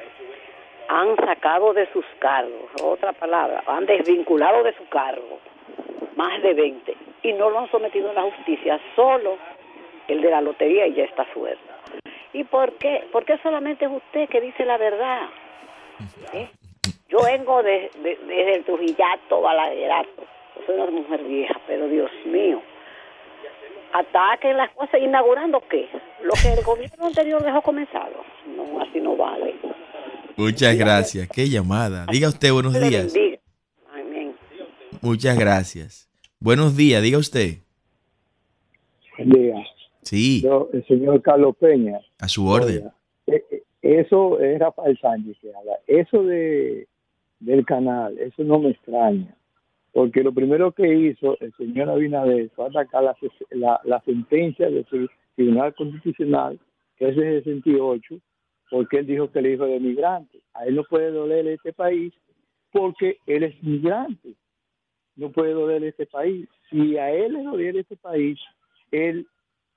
han 0.88 1.16
sacado 1.16 1.76
de 1.76 1.88
sus 1.94 2.06
cargos, 2.18 2.72
otra 2.82 3.14
palabra, 3.14 3.62
han 3.68 3.86
desvinculado 3.86 4.64
de 4.64 4.74
su 4.74 4.90
cargo, 4.90 5.38
más 6.16 6.42
de 6.42 6.56
20, 6.56 6.96
y 7.24 7.34
no 7.34 7.50
lo 7.50 7.60
han 7.60 7.72
sometido 7.72 8.10
a 8.12 8.14
la 8.14 8.24
justicia, 8.24 8.80
solo 8.96 9.38
el 10.08 10.22
de 10.22 10.30
la 10.30 10.42
lotería 10.42 10.88
y 10.88 10.96
ya 10.96 11.04
está 11.04 11.26
suelto. 11.34 11.64
¿Y 12.34 12.44
por 12.44 12.74
qué? 12.74 13.08
¿Por 13.12 13.26
qué 13.26 13.38
solamente 13.40 13.86
es 13.86 13.92
usted 13.92 14.30
que 14.30 14.42
dice 14.42 14.66
la 14.66 14.78
verdad? 14.78 15.30
¿Eh? 16.34 16.50
Yo 17.10 17.18
vengo 17.24 17.64
de, 17.64 17.90
desde 18.04 18.56
el 18.56 18.64
Trujillato, 18.64 19.42
Baladerato, 19.42 20.24
soy 20.66 20.76
una 20.76 20.92
mujer 20.92 21.24
vieja, 21.24 21.60
pero 21.66 21.88
Dios 21.88 22.12
mío, 22.26 22.62
ataquen 23.94 24.58
las 24.58 24.70
cosas, 24.72 25.02
inaugurando 25.02 25.62
qué? 25.70 25.90
Lo 26.22 26.34
que 26.34 26.54
el 26.54 26.64
gobierno 26.64 27.08
anterior 27.08 27.44
dejó 27.44 27.62
comenzado. 27.62 28.24
No, 28.56 28.82
así 28.82 29.00
no 29.00 29.16
vale. 29.16 29.56
Muchas 30.36 30.78
gracias. 30.78 31.28
Qué 31.28 31.50
llamada. 31.50 32.06
Diga 32.12 32.30
usted 32.30 32.52
buenos 32.52 32.80
días. 32.80 33.14
Amén. 33.92 34.36
Muchas 35.02 35.38
gracias. 35.38 36.09
Buenos 36.42 36.78
días, 36.78 37.04
diga 37.04 37.18
usted. 37.18 37.58
Buen 39.18 39.30
día. 39.30 39.56
Sí. 40.04 40.42
Yo, 40.42 40.70
el 40.72 40.88
señor 40.88 41.22
Carlos 41.22 41.54
Peña. 41.60 42.00
A 42.18 42.30
su 42.30 42.48
orden. 42.48 42.90
Eh, 43.28 43.44
eh, 43.52 43.64
eso 43.82 44.40
es 44.40 44.58
Rafael 44.58 44.98
Sánchez 45.02 45.36
que 45.42 45.54
habla. 45.54 45.74
Eso 45.86 46.24
de 46.24 46.88
del 47.42 47.66
canal, 47.66 48.18
eso 48.20 48.44
no 48.46 48.60
me 48.60 48.70
extraña. 48.70 49.36
Porque 49.92 50.24
lo 50.24 50.34
primero 50.34 50.72
que 50.72 50.88
hizo 50.88 51.38
el 51.42 51.54
señor 51.58 51.90
Abinader 51.90 52.50
fue 52.56 52.68
atacar 52.68 53.04
la, 53.04 53.18
la, 53.52 53.82
la 53.84 54.02
sentencia 54.04 54.70
del 54.70 54.86
Tribunal 55.36 55.76
Constitucional, 55.76 56.58
que 56.96 57.10
es 57.10 57.18
de 57.18 57.44
68, 57.44 58.16
porque 58.70 59.00
él 59.00 59.08
dijo 59.08 59.30
que 59.30 59.40
el 59.40 59.48
hijo 59.48 59.66
de 59.66 59.80
migrante. 59.82 60.40
A 60.54 60.66
él 60.66 60.76
no 60.76 60.86
puede 60.86 61.12
doler 61.12 61.48
este 61.48 61.74
país 61.74 62.14
porque 62.72 63.18
él 63.26 63.44
es 63.44 63.62
migrante. 63.62 64.36
No 65.20 65.30
puede 65.32 65.52
doler 65.52 65.84
este 65.84 66.06
país. 66.06 66.48
Si 66.70 66.98
a 66.98 67.12
él 67.12 67.34
le 67.34 67.44
doliera 67.44 67.80
este 67.80 67.98
país, 67.98 68.40
él, 68.92 69.28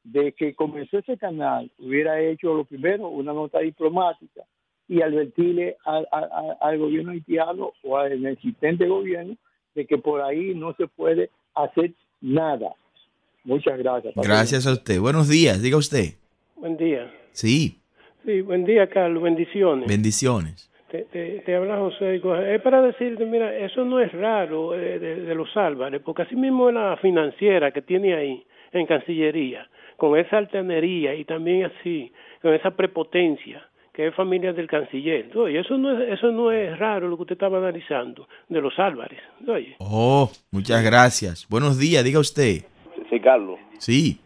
de 0.05 0.33
que 0.33 0.55
comenzó 0.55 0.99
ese 0.99 1.17
canal, 1.17 1.69
hubiera 1.79 2.21
hecho 2.21 2.55
lo 2.55 2.65
primero, 2.65 3.09
una 3.09 3.33
nota 3.33 3.59
diplomática 3.59 4.43
y 4.89 5.03
advertirle 5.03 5.77
al 5.85 6.79
gobierno 6.79 7.11
haitiano 7.11 7.73
o 7.83 7.99
al 7.99 8.25
existente 8.27 8.87
gobierno 8.87 9.37
de 9.75 9.87
que 9.87 9.99
por 9.99 10.21
ahí 10.21 10.55
no 10.55 10.75
se 10.75 10.87
puede 10.87 11.31
hacer 11.55 11.93
nada. 12.21 12.75
Muchas 13.45 13.77
gracias. 13.79 14.15
Gracias 14.15 14.67
a 14.67 14.73
usted. 14.73 15.01
Buenos 15.01 15.29
días, 15.29 15.61
diga 15.61 15.77
usted. 15.77 16.15
Buen 16.57 16.77
día. 16.77 17.13
Sí. 17.33 17.81
Sí, 18.25 18.41
buen 18.43 18.65
día, 18.65 18.89
Carlos. 18.89 19.23
Bendiciones. 19.23 19.89
Bendiciones. 19.89 20.71
Te, 20.93 21.41
te, 21.41 21.57
habla 21.57 21.79
José. 21.79 22.21
Es 22.55 22.61
para 22.61 22.83
decirte, 22.83 23.25
mira, 23.25 23.57
eso 23.57 23.83
no 23.83 23.99
es 23.99 24.13
raro 24.13 24.75
eh, 24.75 24.99
de, 24.99 25.35
los 25.35 25.57
Álvarez, 25.57 26.03
porque 26.05 26.21
así 26.21 26.37
mismo 26.37 26.71
la 26.71 26.99
financiera 26.99 27.71
que 27.71 27.81
tiene 27.81 28.15
ahí 28.15 28.45
en 28.73 28.85
Cancillería, 28.85 29.67
con 29.97 30.19
esa 30.19 30.37
altanería 30.37 31.15
y 31.15 31.25
también 31.25 31.65
así, 31.65 32.13
con 32.43 32.53
esa 32.53 32.73
prepotencia, 32.73 33.67
que 33.95 34.09
es 34.09 34.15
familia 34.15 34.53
del 34.53 34.67
canciller. 34.67 35.35
Oye, 35.35 35.61
eso 35.61 35.79
no 35.79 35.99
es, 35.99 36.13
eso 36.13 36.31
no 36.31 36.53
es 36.53 36.79
raro 36.79 37.09
lo 37.09 37.17
que 37.17 37.23
usted 37.23 37.37
estaba 37.37 37.57
analizando 37.57 38.29
de 38.51 38.61
los 38.61 38.79
Álvarez. 38.79 39.21
Oye. 39.49 39.77
Oh, 39.79 40.31
muchas 40.51 40.85
gracias. 40.85 41.47
Buenos 41.49 41.79
días, 41.79 42.05
diga 42.05 42.21
usted. 42.21 42.67
Sí, 43.09 43.19
Carlos. 43.19 43.59
Sí. 43.79 44.22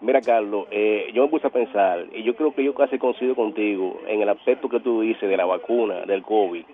Mira, 0.00 0.20
Carlos, 0.20 0.66
eh, 0.70 1.10
yo 1.12 1.22
me 1.22 1.28
puse 1.28 1.46
a 1.48 1.50
pensar, 1.50 2.06
y 2.14 2.22
yo 2.22 2.36
creo 2.36 2.54
que 2.54 2.62
yo 2.62 2.72
casi 2.72 2.98
coincido 2.98 3.34
contigo 3.34 4.00
en 4.06 4.22
el 4.22 4.28
aspecto 4.28 4.68
que 4.68 4.78
tú 4.78 5.00
dices 5.00 5.28
de 5.28 5.36
la 5.36 5.44
vacuna, 5.44 6.02
del 6.06 6.22
COVID. 6.22 6.64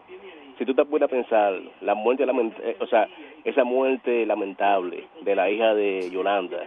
Si 0.58 0.64
tú 0.64 0.74
te 0.74 0.82
a 0.82 1.08
pensar, 1.08 1.58
la 1.80 1.94
muerte, 1.94 2.24
eh, 2.24 2.76
o 2.80 2.86
sea, 2.86 3.08
esa 3.44 3.64
muerte 3.64 4.26
lamentable 4.26 5.04
de 5.22 5.34
la 5.34 5.50
hija 5.50 5.74
de 5.74 6.10
Yolanda, 6.10 6.64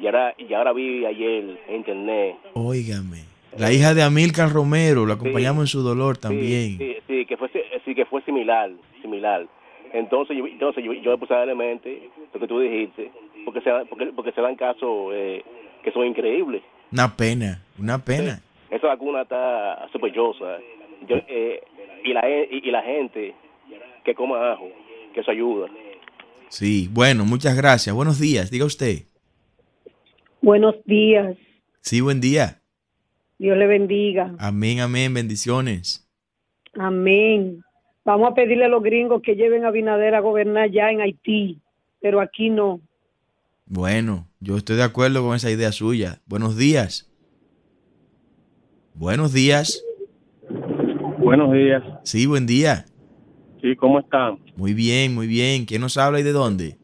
y 0.00 0.06
ahora, 0.06 0.34
y 0.38 0.52
ahora 0.54 0.72
vi 0.72 1.04
ayer 1.04 1.58
en 1.68 1.76
internet. 1.76 2.36
Óigame. 2.54 3.24
La 3.58 3.72
hija 3.72 3.92
de 3.92 4.02
Amilcar 4.02 4.50
Romero, 4.50 5.04
la 5.04 5.14
acompañamos 5.14 5.64
en 5.64 5.66
su 5.66 5.82
dolor 5.82 6.16
también. 6.16 6.78
Sí, 6.78 6.96
sí, 7.06 7.26
que 7.26 7.36
fue, 7.36 7.50
sí, 7.84 7.94
que 7.94 8.06
fue 8.06 8.22
similar, 8.22 8.70
similar. 9.02 9.46
Entonces, 9.92 10.36
yo, 10.36 10.46
entonces 10.46 10.84
yo, 10.84 10.92
yo 10.92 11.10
me 11.10 11.18
puse 11.18 11.34
a 11.34 11.38
darle 11.38 11.54
mente 11.54 12.08
lo 12.32 12.40
que 12.40 12.46
tú 12.46 12.60
dijiste, 12.60 13.10
porque 13.44 13.60
se, 13.60 13.70
porque, 13.88 14.06
porque 14.06 14.32
se 14.32 14.40
dan 14.40 14.54
casos 14.56 15.12
eh, 15.12 15.42
que 15.82 15.92
son 15.92 16.06
increíbles. 16.06 16.62
Una 16.92 17.16
pena, 17.16 17.62
una 17.78 17.98
pena. 17.98 18.40
Esa 18.70 18.88
vacuna 18.88 19.22
está 19.22 19.88
sospechosa. 19.92 20.58
Eh, 21.08 21.62
y, 22.04 22.12
la, 22.12 22.22
y, 22.28 22.70
la 22.70 22.82
gente 22.82 23.34
que 24.04 24.14
coma 24.14 24.52
ajo, 24.52 24.68
que 25.14 25.20
eso 25.20 25.30
ayuda. 25.30 25.68
Sí, 26.48 26.88
bueno, 26.92 27.24
muchas 27.24 27.56
gracias. 27.56 27.94
Buenos 27.94 28.18
días, 28.18 28.50
diga 28.50 28.64
usted. 28.64 29.04
Buenos 30.40 30.76
días. 30.84 31.36
Sí, 31.80 32.00
buen 32.00 32.20
día. 32.20 32.60
Dios 33.38 33.56
le 33.56 33.66
bendiga. 33.66 34.34
Amén, 34.38 34.80
amén, 34.80 35.14
bendiciones. 35.14 36.08
Amén. 36.78 37.62
Vamos 38.04 38.30
a 38.30 38.34
pedirle 38.34 38.64
a 38.64 38.68
los 38.68 38.82
gringos 38.82 39.22
que 39.22 39.36
lleven 39.36 39.64
a 39.64 39.70
Binader 39.70 40.14
a 40.14 40.20
gobernar 40.20 40.70
ya 40.70 40.90
en 40.90 41.00
Haití, 41.00 41.60
pero 42.00 42.20
aquí 42.20 42.50
no. 42.50 42.80
Bueno, 43.66 44.27
yo 44.40 44.56
estoy 44.56 44.76
de 44.76 44.84
acuerdo 44.84 45.22
con 45.22 45.34
esa 45.34 45.50
idea 45.50 45.72
suya. 45.72 46.20
Buenos 46.26 46.56
días. 46.56 47.10
Buenos 48.94 49.32
días. 49.32 49.84
Buenos 51.18 51.52
días. 51.52 51.82
Sí, 52.04 52.26
buen 52.26 52.46
día. 52.46 52.84
Sí, 53.60 53.74
¿cómo 53.76 54.00
están? 54.00 54.38
Muy 54.56 54.74
bien, 54.74 55.14
muy 55.14 55.26
bien. 55.26 55.64
¿Quién 55.66 55.80
nos 55.80 55.96
habla 55.96 56.20
y 56.20 56.22
de 56.22 56.32
dónde? 56.32 56.78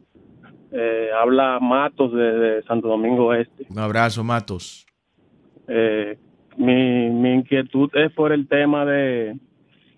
Eh, 0.73 1.09
habla 1.21 1.59
Matos 1.61 2.13
desde 2.13 2.63
Santo 2.65 2.89
Domingo 2.89 3.33
Este. 3.33 3.67
Un 3.71 3.79
abrazo, 3.79 4.25
Matos. 4.25 4.87
Eh, 5.69 6.19
mi, 6.57 7.11
mi 7.11 7.33
inquietud 7.35 7.91
es 7.95 8.13
por 8.13 8.33
el 8.33 8.49
tema 8.49 8.85
de, 8.85 9.39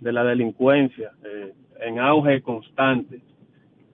de 0.01 0.13
la 0.13 0.23
delincuencia 0.25 1.13
eh, 1.25 1.55
en 1.81 1.99
auge 1.99 2.43
constante. 2.43 3.21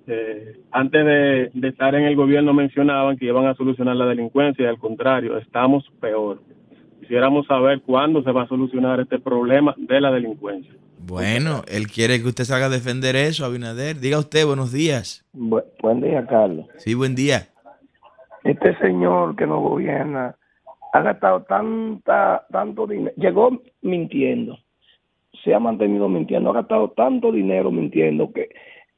Eh, 0.07 0.61
antes 0.71 1.05
de, 1.05 1.69
estar 1.69 1.95
en 1.95 2.05
el 2.05 2.17
gobierno 2.17 2.53
mencionaban 2.53 3.17
que 3.17 3.27
iban 3.27 3.47
a 3.47 3.55
solucionar 3.55 3.97
la 3.97 4.07
delincuencia 4.07 4.65
y 4.65 4.69
al 4.69 4.79
contrario, 4.79 5.39
estamos 5.39 5.85
peor. 6.01 6.43
Quisiéramos 7.01 7.47
saber 7.47 7.83
cuándo 7.83 8.23
se 8.23 8.33
va 8.33 8.43
a 8.43 8.49
solucionar 8.49 9.01
este 9.01 9.19
problema 9.19 9.75
de 9.77 10.01
la 10.01 10.11
delincuencia. 10.11 10.73
Bueno, 10.99 11.63
él 11.69 11.89
quiere 11.89 12.21
que 12.21 12.29
usted 12.29 12.45
salga 12.45 12.67
a 12.67 12.71
defender 12.71 13.17
eso, 13.17 13.45
Abinader. 13.45 13.99
Diga 13.99 14.19
usted, 14.19 14.47
buenos 14.47 14.73
días. 14.73 15.25
buen 15.33 16.01
día, 16.01 16.27
Carlos. 16.27 16.67
Sí, 16.77 16.95
buen 16.95 17.15
día. 17.15 17.49
Este 18.45 18.77
señor 18.79 19.37
que 19.37 19.47
nos 19.47 19.61
gobierna 19.61 20.37
ha 20.93 21.01
gastado 21.01 21.43
tanta, 21.43 22.47
tanto 22.51 22.87
dinero, 22.87 23.15
llegó 23.17 23.63
mintiendo, 23.81 24.59
se 25.43 25.55
ha 25.55 25.59
mantenido 25.59 26.09
mintiendo, 26.09 26.51
ha 26.51 26.55
gastado 26.55 26.91
tanto 26.91 27.33
dinero 27.33 27.71
mintiendo 27.71 28.33
que 28.33 28.51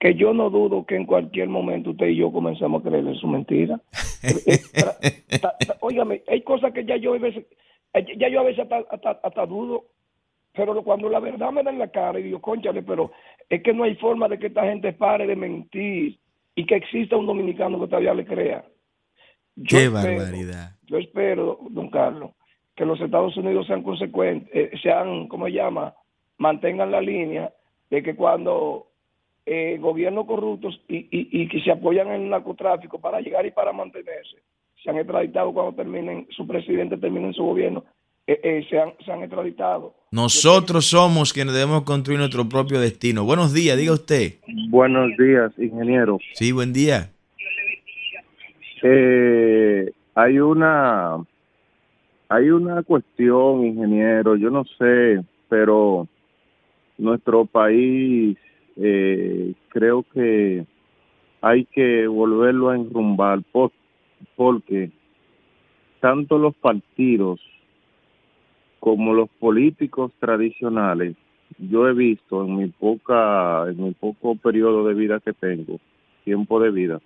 que 0.04 0.16
yo 0.16 0.34
no 0.34 0.50
dudo 0.50 0.84
que 0.84 0.96
en 0.96 1.06
cualquier 1.06 1.48
momento 1.48 1.92
usted 1.92 2.08
y 2.08 2.16
yo 2.16 2.30
comencemos 2.30 2.82
a 2.82 2.86
creerle 2.86 3.14
su 3.14 3.26
mentira. 3.26 3.80
Óigame, 5.80 6.22
hay 6.28 6.42
cosas 6.42 6.74
que 6.74 6.84
ya 6.84 6.98
yo 6.98 7.14
a 7.14 7.18
veces, 7.18 7.46
ya 8.18 8.28
yo 8.28 8.40
a 8.40 8.42
veces 8.42 8.68
hasta, 9.22 9.46
dudo, 9.46 9.86
pero 10.52 10.82
cuando 10.82 11.08
la 11.08 11.20
verdad 11.20 11.52
me 11.52 11.62
da 11.62 11.70
en 11.70 11.78
la 11.78 11.88
cara 11.88 12.20
y 12.20 12.24
digo, 12.24 12.42
conchale, 12.42 12.82
pero 12.82 13.12
es 13.48 13.62
que 13.62 13.72
no 13.72 13.84
hay 13.84 13.94
forma 13.94 14.28
de 14.28 14.38
que 14.38 14.48
esta 14.48 14.64
gente 14.64 14.92
pare 14.92 15.26
de 15.26 15.36
mentir 15.36 16.18
y 16.54 16.66
que 16.66 16.76
exista 16.76 17.16
un 17.16 17.24
dominicano 17.24 17.80
que 17.80 17.86
todavía 17.86 18.12
le 18.12 18.26
crea. 18.26 18.62
Qué 19.66 19.88
barbaridad. 19.88 20.72
Yo 20.82 20.98
espero, 20.98 21.60
don 21.70 21.88
Carlos, 21.88 22.32
que 22.76 22.84
los 22.84 23.00
Estados 23.00 23.34
Unidos 23.38 23.66
sean 23.66 23.82
consecuentes, 23.82 24.50
eh, 24.52 24.70
sean, 24.82 25.28
¿cómo 25.28 25.46
se 25.46 25.52
llama? 25.52 25.94
Mantengan 26.36 26.90
la 26.90 27.00
línea 27.00 27.54
de 27.88 28.02
que 28.02 28.14
cuando 28.14 28.88
eh, 29.46 29.76
gobiernos 29.78 30.26
corruptos 30.26 30.80
y, 30.88 31.06
y, 31.10 31.48
que 31.48 31.60
se 31.60 31.70
apoyan 31.70 32.08
en 32.08 32.22
el 32.22 32.30
narcotráfico 32.30 32.98
para 32.98 33.20
llegar 33.20 33.44
y 33.44 33.50
para 33.50 33.72
mantenerse. 33.72 34.36
Se 34.82 34.90
han 34.90 34.98
extraditado 34.98 35.52
cuando 35.52 35.74
terminen, 35.74 36.26
su 36.30 36.46
presidente 36.46 36.96
termine 36.96 37.28
en 37.28 37.34
su 37.34 37.44
gobierno, 37.44 37.84
eh, 38.26 38.40
eh, 38.42 38.66
se, 38.70 38.78
han, 38.78 38.94
se 39.04 39.12
han 39.12 39.22
extraditado. 39.22 39.94
Nosotros 40.10 40.86
somos 40.86 41.32
quienes 41.32 41.54
debemos 41.54 41.82
construir 41.82 42.18
nuestro 42.18 42.48
propio 42.48 42.80
destino. 42.80 43.24
Buenos 43.24 43.52
días, 43.52 43.76
diga 43.76 43.92
usted. 43.92 44.34
Buenos 44.70 45.10
días, 45.18 45.52
ingeniero. 45.58 46.18
Sí, 46.32 46.52
buen 46.52 46.72
día. 46.72 47.10
Eh, 48.82 49.90
hay 50.14 50.38
una 50.38 51.16
hay 52.28 52.50
una 52.50 52.82
cuestión, 52.82 53.64
ingeniero, 53.64 54.36
yo 54.36 54.50
no 54.50 54.64
sé, 54.78 55.22
pero 55.48 56.08
nuestro 56.98 57.44
país 57.44 58.36
eh, 58.76 59.54
creo 59.68 60.04
que 60.12 60.66
hay 61.40 61.64
que 61.66 62.06
volverlo 62.06 62.70
a 62.70 62.76
enrumbar 62.76 63.42
por, 63.52 63.70
porque 64.36 64.90
tanto 66.00 66.38
los 66.38 66.54
partidos 66.54 67.40
como 68.80 69.14
los 69.14 69.30
políticos 69.38 70.12
tradicionales, 70.18 71.16
yo 71.58 71.88
he 71.88 71.94
visto 71.94 72.44
en 72.44 72.56
mi 72.56 72.68
poca, 72.68 73.66
en 73.68 73.82
mi 73.82 73.92
poco 73.92 74.36
periodo 74.36 74.86
de 74.86 74.94
vida 74.94 75.20
que 75.20 75.32
tengo, 75.32 75.78
tiempo 76.24 76.60
de 76.60 76.70
vida, 76.70 77.00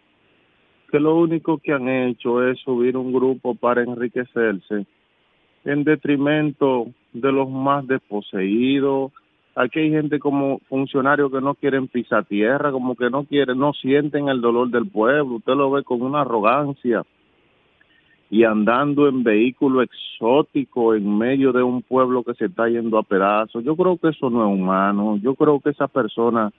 que 0.90 0.98
lo 0.98 1.16
único 1.16 1.58
que 1.58 1.72
han 1.72 1.88
hecho 1.88 2.44
es 2.48 2.58
subir 2.60 2.96
un 2.96 3.12
grupo 3.12 3.54
para 3.54 3.82
enriquecerse 3.82 4.86
en 5.64 5.84
detrimento 5.84 6.88
de 7.12 7.32
los 7.32 7.48
más 7.50 7.86
desposeídos. 7.86 9.12
Aquí 9.58 9.80
hay 9.80 9.90
gente 9.90 10.20
como 10.20 10.60
funcionarios 10.68 11.32
que 11.32 11.40
no 11.40 11.56
quieren 11.56 11.88
pisar 11.88 12.24
tierra, 12.26 12.70
como 12.70 12.94
que 12.94 13.10
no 13.10 13.24
quieren, 13.24 13.58
no 13.58 13.72
sienten 13.72 14.28
el 14.28 14.40
dolor 14.40 14.70
del 14.70 14.86
pueblo. 14.86 15.34
Usted 15.34 15.54
lo 15.54 15.68
ve 15.72 15.82
con 15.82 16.00
una 16.00 16.20
arrogancia 16.20 17.04
y 18.30 18.44
andando 18.44 19.08
en 19.08 19.24
vehículo 19.24 19.82
exótico 19.82 20.94
en 20.94 21.18
medio 21.18 21.52
de 21.52 21.64
un 21.64 21.82
pueblo 21.82 22.22
que 22.22 22.34
se 22.34 22.44
está 22.44 22.68
yendo 22.68 22.98
a 22.98 23.02
pedazos. 23.02 23.64
Yo 23.64 23.74
creo 23.74 23.98
que 23.98 24.10
eso 24.10 24.30
no 24.30 24.48
es 24.48 24.60
humano. 24.60 25.16
Yo 25.20 25.34
creo 25.34 25.58
que 25.58 25.70
esas 25.70 25.90
personas 25.90 26.52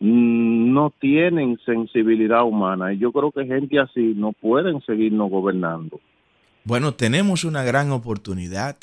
mm, 0.00 0.72
no 0.72 0.92
tienen 0.98 1.56
sensibilidad 1.64 2.42
humana 2.42 2.92
y 2.92 2.98
yo 2.98 3.12
creo 3.12 3.30
que 3.30 3.46
gente 3.46 3.78
así 3.78 4.12
no 4.16 4.32
pueden 4.32 4.80
seguirnos 4.80 5.30
gobernando. 5.30 6.00
Bueno, 6.64 6.94
tenemos 6.94 7.44
una 7.44 7.62
gran 7.62 7.92
oportunidad 7.92 8.76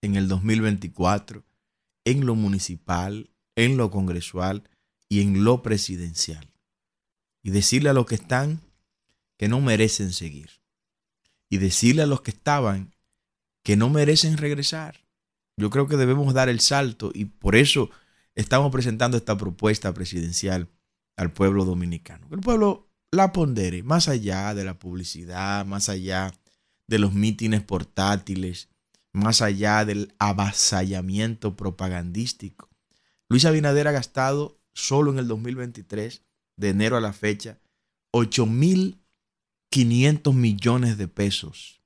en 0.00 0.16
el 0.16 0.26
2024 0.26 1.42
en 2.04 2.26
lo 2.26 2.34
municipal, 2.34 3.30
en 3.56 3.76
lo 3.76 3.90
congresual 3.90 4.64
y 5.08 5.22
en 5.22 5.44
lo 5.44 5.62
presidencial. 5.62 6.52
Y 7.42 7.50
decirle 7.50 7.90
a 7.90 7.92
los 7.92 8.06
que 8.06 8.16
están 8.16 8.60
que 9.36 9.48
no 9.48 9.60
merecen 9.60 10.12
seguir. 10.12 10.50
Y 11.48 11.58
decirle 11.58 12.02
a 12.02 12.06
los 12.06 12.20
que 12.20 12.30
estaban 12.30 12.94
que 13.62 13.76
no 13.76 13.90
merecen 13.90 14.36
regresar. 14.36 15.04
Yo 15.56 15.70
creo 15.70 15.86
que 15.86 15.96
debemos 15.96 16.32
dar 16.32 16.48
el 16.48 16.60
salto 16.60 17.10
y 17.14 17.26
por 17.26 17.56
eso 17.56 17.90
estamos 18.34 18.72
presentando 18.72 19.16
esta 19.16 19.36
propuesta 19.36 19.92
presidencial 19.92 20.68
al 21.16 21.32
pueblo 21.32 21.64
dominicano. 21.64 22.28
Que 22.28 22.36
el 22.36 22.40
pueblo 22.40 22.88
la 23.10 23.32
pondere 23.32 23.82
más 23.82 24.08
allá 24.08 24.54
de 24.54 24.64
la 24.64 24.78
publicidad, 24.78 25.66
más 25.66 25.88
allá 25.88 26.32
de 26.86 26.98
los 26.98 27.12
mítines 27.12 27.62
portátiles, 27.62 28.68
más 29.12 29.42
allá 29.42 29.84
del 29.84 30.14
avasallamiento 30.18 31.56
propagandístico. 31.56 32.70
Luis 33.28 33.44
Abinader 33.44 33.88
ha 33.88 33.92
gastado 33.92 34.58
solo 34.72 35.12
en 35.12 35.18
el 35.18 35.28
2023, 35.28 36.24
de 36.56 36.68
enero 36.68 36.96
a 36.96 37.00
la 37.00 37.12
fecha, 37.12 37.58
8.500 38.12 40.34
millones 40.34 40.98
de 40.98 41.06
pesos 41.08 41.80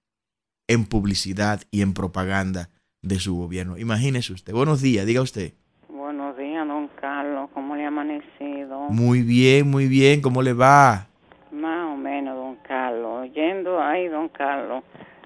en 0.69 0.85
publicidad 0.87 1.63
y 1.71 1.83
en 1.83 1.93
propaganda 1.95 2.71
de 3.03 3.21
su 3.21 3.37
gobierno. 3.37 3.79
Imagínese 3.79 4.33
usted. 4.33 4.55
Buenos 4.55 4.81
días, 4.81 5.05
diga 5.07 5.21
usted. 5.21 5.53
Buenos 5.89 6.37
días, 6.39 6.67
don 6.67 6.89
Carlos. 7.01 7.51
¿Cómo 7.53 7.77
le 7.77 7.85
ha 7.85 7.89
amanecido? 7.89 8.89
Muy 8.89 9.21
bien, 9.23 9.71
muy 9.71 9.87
bien. 9.87 10.23
¿Cómo 10.23 10.41
le 10.43 10.55
va? 10.55 11.07
Más 11.53 11.93
o 11.93 11.97
menos, 11.97 12.37
don 12.37 12.57
Carlos. 12.67 13.31
Yendo 13.35 13.79
ahí, 13.81 14.09
don 14.09 14.29
Carlos. 14.31 14.83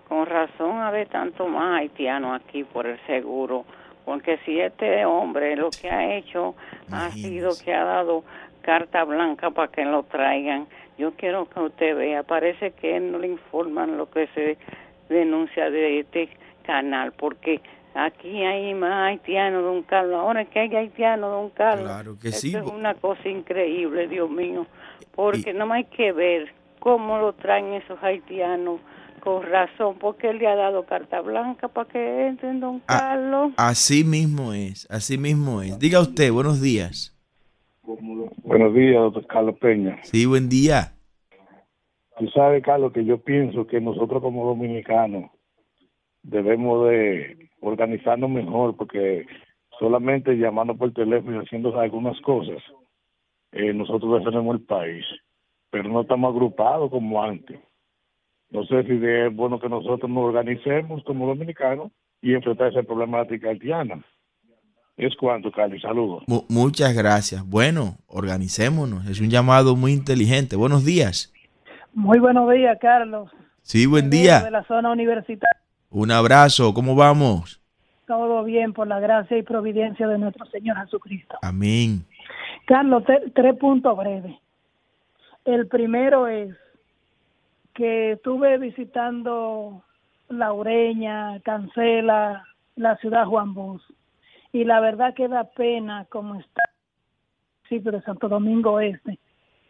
Con 0.09 0.27
razón 0.27 0.79
haber 0.79 1.09
tanto 1.09 1.47
más 1.47 1.81
haitianos 1.81 2.41
aquí 2.41 2.65
por 2.65 2.87
el 2.87 2.99
seguro. 3.07 3.65
Porque 4.05 4.39
si 4.45 4.59
este 4.59 5.05
hombre 5.05 5.55
lo 5.57 5.71
que 5.71 5.91
ha 5.91 6.17
hecho 6.17 6.55
ha 6.91 7.11
sido 7.11 7.51
que 7.63 7.75
ha 7.75 7.85
dado 7.85 8.25
carta 8.63 9.05
blanca 9.05 9.51
para 9.51 9.73
que 9.73 9.85
lo 9.85 10.03
traigan. 10.03 10.67
Yo 10.99 11.13
quiero 11.13 11.49
que 11.49 11.61
usted 11.61 11.97
vea, 11.97 12.23
parece 12.23 12.73
que 12.73 13.01
no 13.01 13.19
le 13.19 13.29
informan 13.29 13.97
lo 13.97 14.11
que 14.11 14.27
se 14.35 14.59
denuncia 15.09 15.71
de 15.71 16.01
este 16.01 16.29
canal, 16.65 17.13
porque 17.13 17.63
aquí 17.95 18.45
hay 18.45 18.75
más 18.75 19.09
haitianos, 19.09 19.63
don 19.63 19.83
Carlos. 19.85 20.21
Ahora 20.21 20.43
es 20.43 20.49
que 20.49 20.61
hay 20.61 20.75
haitianos, 20.75 21.31
don 21.31 21.51
Carlos. 21.51 21.87
Claro 21.87 22.19
que 22.21 22.29
Esto 22.29 22.41
sí. 22.41 22.57
es 22.57 22.63
una 22.63 22.95
cosa 22.95 23.27
increíble, 23.29 24.07
Dios 24.07 24.29
mío. 24.29 24.67
Porque 25.15 25.55
no 25.55 25.73
hay 25.73 25.85
que 25.85 26.13
ver 26.13 26.53
cómo 26.79 27.19
lo 27.19 27.33
traen 27.33 27.73
esos 27.73 28.03
haitianos 28.03 28.81
con 29.19 29.43
razón, 29.43 29.97
porque 29.99 30.31
él 30.31 30.39
le 30.39 30.47
ha 30.47 30.55
dado 30.55 30.85
carta 30.85 31.21
blanca 31.21 31.69
para 31.69 31.89
que 31.89 32.27
entren, 32.29 32.61
don 32.61 32.83
Ah. 32.87 32.99
Carlos. 33.01 33.53
Así 33.57 34.05
mismo 34.05 34.53
es, 34.53 34.87
así 34.91 35.19
mismo 35.19 35.63
es. 35.63 35.79
Diga 35.79 36.01
usted, 36.01 36.33
buenos 36.33 36.61
días. 36.61 37.15
Buenos 38.43 38.75
días, 38.75 38.97
doctor 39.01 39.27
Carlos 39.27 39.57
Peña. 39.59 39.99
Sí, 40.03 40.27
buen 40.27 40.49
día. 40.49 40.93
Tú 42.19 42.29
sabes, 42.31 42.63
Carlos, 42.63 42.93
que 42.93 43.05
yo 43.05 43.19
pienso 43.19 43.67
que 43.67 43.81
nosotros 43.81 44.21
como 44.21 44.45
dominicanos 44.47 45.31
debemos 46.23 46.89
de 46.89 47.49
organizarnos 47.61 48.29
mejor 48.29 48.77
porque 48.77 49.25
solamente 49.79 50.35
llamando 50.37 50.75
por 50.77 50.93
teléfono 50.93 51.37
y 51.41 51.45
haciendo 51.45 51.79
algunas 51.79 52.21
cosas, 52.21 52.63
eh, 53.53 53.73
nosotros 53.73 54.19
defendemos 54.19 54.57
el 54.57 54.67
país, 54.67 55.05
pero 55.71 55.89
no 55.89 56.01
estamos 56.03 56.35
agrupados 56.35 56.91
como 56.91 57.23
antes. 57.23 57.59
No 58.51 58.65
sé 58.65 58.83
si 58.85 58.93
es 59.05 59.35
bueno 59.35 59.59
que 59.61 59.69
nosotros 59.69 60.11
nos 60.11 60.25
organicemos 60.25 61.03
como 61.05 61.27
dominicanos 61.27 61.93
y 62.23 62.35
enfrentar 62.35 62.69
esa 62.69 62.83
problemática 62.83 63.51
haitiana. 63.51 64.03
Es 64.97 65.15
cuanto, 65.17 65.53
Carlos. 65.53 65.81
Saludos. 65.81 66.25
Mu- 66.27 66.43
muchas 66.49 66.95
gracias. 66.95 67.45
Bueno, 67.49 67.99
organicémonos. 68.09 69.07
Es 69.07 69.21
un 69.21 69.29
llamado 69.31 69.77
muy 69.77 69.93
inteligente. 69.93 70.57
Buenos 70.57 70.85
días. 70.85 71.33
Muy 71.95 72.19
buenos 72.19 72.51
días, 72.51 72.77
Carlos. 72.81 73.31
Sí, 73.63 73.87
buen 73.87 74.11
De 74.11 74.17
día. 74.17 74.51
la 74.51 74.65
zona 74.65 74.91
universitaria. 74.91 75.61
Un 75.91 76.11
abrazo. 76.11 76.75
¿Cómo 76.75 76.95
vamos? 76.97 77.61
Todo 78.07 78.43
bien 78.45 78.73
por 78.73 78.87
la 78.89 78.99
gracia 78.99 79.37
y 79.37 79.43
providencia 79.43 80.09
de 80.09 80.19
nuestro 80.19 80.47
Señor 80.47 80.79
Jesucristo. 80.79 81.37
Amén. 81.43 82.05
Carlos, 82.67 83.05
tres 83.35 83.55
puntos 83.57 83.97
breves. 83.97 84.35
El 85.45 85.69
primero 85.69 86.27
es 86.27 86.55
que 87.79 88.13
estuve 88.13 88.59
visitando 88.59 89.85
Laureña, 90.29 91.39
Cancela, 91.45 92.45
la 92.75 92.97
ciudad 92.97 93.27
Juan 93.27 93.55
Bosch, 93.55 93.85
y 94.53 94.65
la 94.65 94.81
verdad 94.81 95.15
que 95.15 95.29
da 95.29 95.45
pena 95.45 96.05
como 96.09 96.35
está 96.35 96.63
el 96.65 97.71
municipio 97.71 97.93
de 97.93 98.03
Santo 98.03 98.29
Domingo 98.29 98.81
Este. 98.81 99.21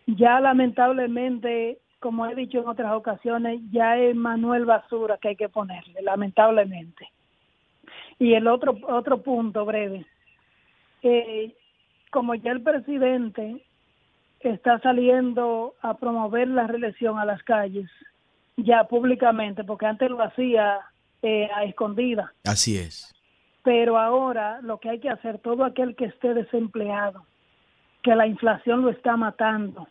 Ya 0.06 0.40
lamentablemente, 0.40 1.80
como 2.00 2.24
he 2.24 2.34
dicho 2.34 2.60
en 2.60 2.68
otras 2.68 2.94
ocasiones, 2.94 3.60
ya 3.70 3.98
es 3.98 4.16
Manuel 4.16 4.64
Basura 4.64 5.18
que 5.18 5.28
hay 5.28 5.36
que 5.36 5.50
ponerle, 5.50 6.00
lamentablemente. 6.00 7.10
Y 8.18 8.32
el 8.32 8.48
otro 8.48 8.74
otro 8.88 9.20
punto 9.20 9.66
breve, 9.66 10.06
eh, 11.02 11.54
como 12.10 12.34
ya 12.36 12.52
el 12.52 12.62
presidente 12.62 13.62
está 14.40 14.78
saliendo 14.80 15.74
a 15.82 15.94
promover 15.96 16.48
la 16.48 16.66
reelección 16.66 17.18
a 17.18 17.24
las 17.24 17.42
calles, 17.42 17.90
ya 18.56 18.84
públicamente, 18.84 19.64
porque 19.64 19.86
antes 19.86 20.10
lo 20.10 20.22
hacía 20.22 20.80
eh, 21.22 21.48
a 21.54 21.64
escondida, 21.64 22.32
Así 22.44 22.78
es. 22.78 23.14
pero 23.62 23.98
ahora 23.98 24.60
lo 24.62 24.78
que 24.78 24.90
hay 24.90 25.00
que 25.00 25.10
hacer, 25.10 25.38
todo 25.38 25.64
aquel 25.64 25.96
que 25.96 26.06
esté 26.06 26.34
desempleado, 26.34 27.24
que 28.02 28.14
la 28.14 28.26
inflación 28.26 28.82
lo 28.82 28.90
está 28.90 29.16
matando, 29.16 29.88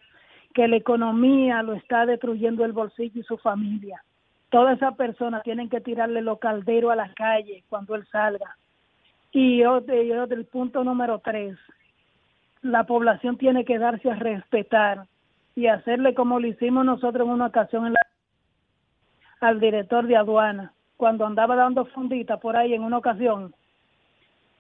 que 0.54 0.68
la 0.68 0.78
economía 0.78 1.62
lo 1.64 1.74
está 1.74 2.06
destruyendo 2.06 2.64
el 2.64 2.72
bolsillo 2.72 3.20
y 3.20 3.24
su 3.24 3.38
familia, 3.38 4.02
todas 4.50 4.78
esas 4.78 4.96
personas 4.96 5.44
tienen 5.44 5.70
que 5.70 5.82
tirarle 5.82 6.22
los 6.22 6.40
calderos 6.40 6.92
a 6.92 6.96
la 6.96 7.14
calle 7.14 7.64
cuando 7.70 7.96
él 7.96 8.08
salga. 8.12 8.56
Y 9.34 9.66
otro, 9.66 10.02
y 10.02 10.12
otro, 10.14 10.38
el 10.38 10.46
punto 10.46 10.84
número 10.86 11.20
tres, 11.20 11.58
la 12.68 12.84
población 12.84 13.38
tiene 13.38 13.66
que 13.66 13.80
darse 13.80 14.12
a 14.12 14.16
respetar 14.16 15.06
y 15.56 15.68
hacerle 15.68 16.14
como 16.14 16.40
lo 16.40 16.48
hicimos 16.48 16.86
nosotros 16.86 17.26
en 17.26 17.34
una 17.34 17.48
ocasión 17.48 17.88
en 17.88 17.94
la- 17.94 18.00
al 19.40 19.60
director 19.60 20.06
de 20.06 20.16
aduana, 20.18 20.74
cuando 20.98 21.26
andaba 21.26 21.56
dando 21.56 21.86
fundita 21.86 22.38
por 22.38 22.56
ahí 22.56 22.74
en 22.74 22.84
una 22.84 22.98
ocasión, 22.98 23.54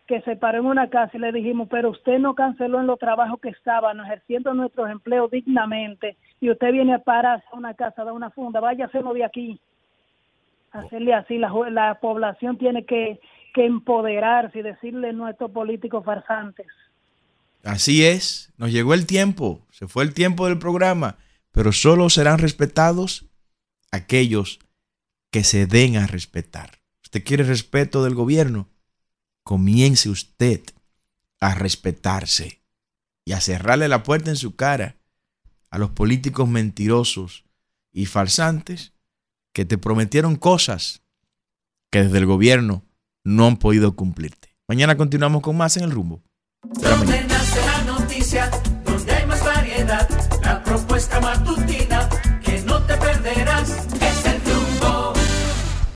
que 0.08 0.22
se 0.22 0.38
paró 0.38 0.60
en 0.60 0.66
una 0.66 0.89
casa 0.89 1.18
y 1.18 1.20
le 1.20 1.32
dijimos, 1.34 1.68
pero 1.70 1.89
usted 1.89 2.18
no 2.18 2.34
canceló 2.34 2.80
en 2.80 2.88
los 2.88 2.97
trabajos 2.97 3.41
que 3.41 3.49
estaban 3.49 3.99
ejerciendo 3.99 4.53
nuestros 4.53 4.89
empleos 4.89 5.30
dignamente 5.30 6.16
y 6.39 6.49
usted 6.49 6.72
viene 6.72 6.93
a 6.93 6.99
pararse 6.99 7.45
a 7.51 7.58
una 7.58 7.74
casa 7.74 8.05
de 8.05 8.12
una 8.12 8.30
funda, 8.30 8.62
váyaselo 8.62 9.14
de 9.14 9.26
aquí. 9.26 9.60
Hacerle 10.72 11.14
así, 11.14 11.38
la, 11.38 11.51
la 11.72 11.95
población 11.95 12.58
tiene 12.58 12.86
que, 12.86 13.20
que 13.53 13.66
empoderarse 13.66 14.60
y 14.60 14.62
decirle 14.62 15.10
a 15.10 15.14
nuestros 15.14 15.51
políticos 15.51 16.05
farsantes. 16.05 16.68
Así 17.68 18.05
es. 18.05 18.53
Nos 18.57 18.72
llegó 18.72 18.93
el 18.93 19.05
tiempo. 19.05 19.65
Se 19.72 19.88
fue 19.88 20.03
el 20.03 20.13
tiempo 20.13 20.47
del 20.47 20.57
programa. 20.57 21.18
Pero 21.51 21.74
solo 21.74 22.09
serán 22.09 22.39
respetados 22.39 23.26
aquellos 23.91 24.59
que 25.32 25.43
se 25.43 25.68
den 25.68 25.97
a 25.97 26.07
respetar. 26.07 26.82
¿Usted 27.03 27.24
quiere 27.24 27.43
respeto 27.43 28.03
del 28.03 28.15
gobierno? 28.15 28.70
Comience 29.43 30.09
usted 30.09 30.61
a 31.39 31.55
respetarse 31.55 32.61
y 33.26 33.34
a 33.34 33.41
cerrarle 33.41 33.88
la 33.88 34.03
puerta 34.03 34.30
en 34.30 34.36
su 34.38 34.55
cara 34.55 34.97
a 35.70 35.78
los 35.78 35.91
políticos 35.91 36.47
mentirosos 36.47 37.45
y 37.91 38.05
falsantes 38.05 38.93
que 39.53 39.65
te 39.65 39.78
prometieron 39.78 40.36
cosas 40.36 41.01
que 41.91 42.03
desde 42.03 42.18
el 42.18 42.26
gobierno 42.26 42.86
no 43.24 43.47
han 43.47 43.57
podido 43.57 43.95
cumplirte. 43.95 44.55
Mañana 44.68 44.97
continuamos 44.97 45.41
con 45.41 45.57
más 45.57 45.78
en 45.78 45.84
el 45.84 45.91
rumbo. 45.91 46.24
la 46.82 46.95
mañana. 46.95 47.37
La 47.66 47.84
noticia, 47.84 48.49
donde 48.86 49.12
hay 49.12 49.26
más 49.26 49.43
variedad, 49.43 50.08
la 50.43 50.64
propuesta 50.64 51.20
más 51.20 51.41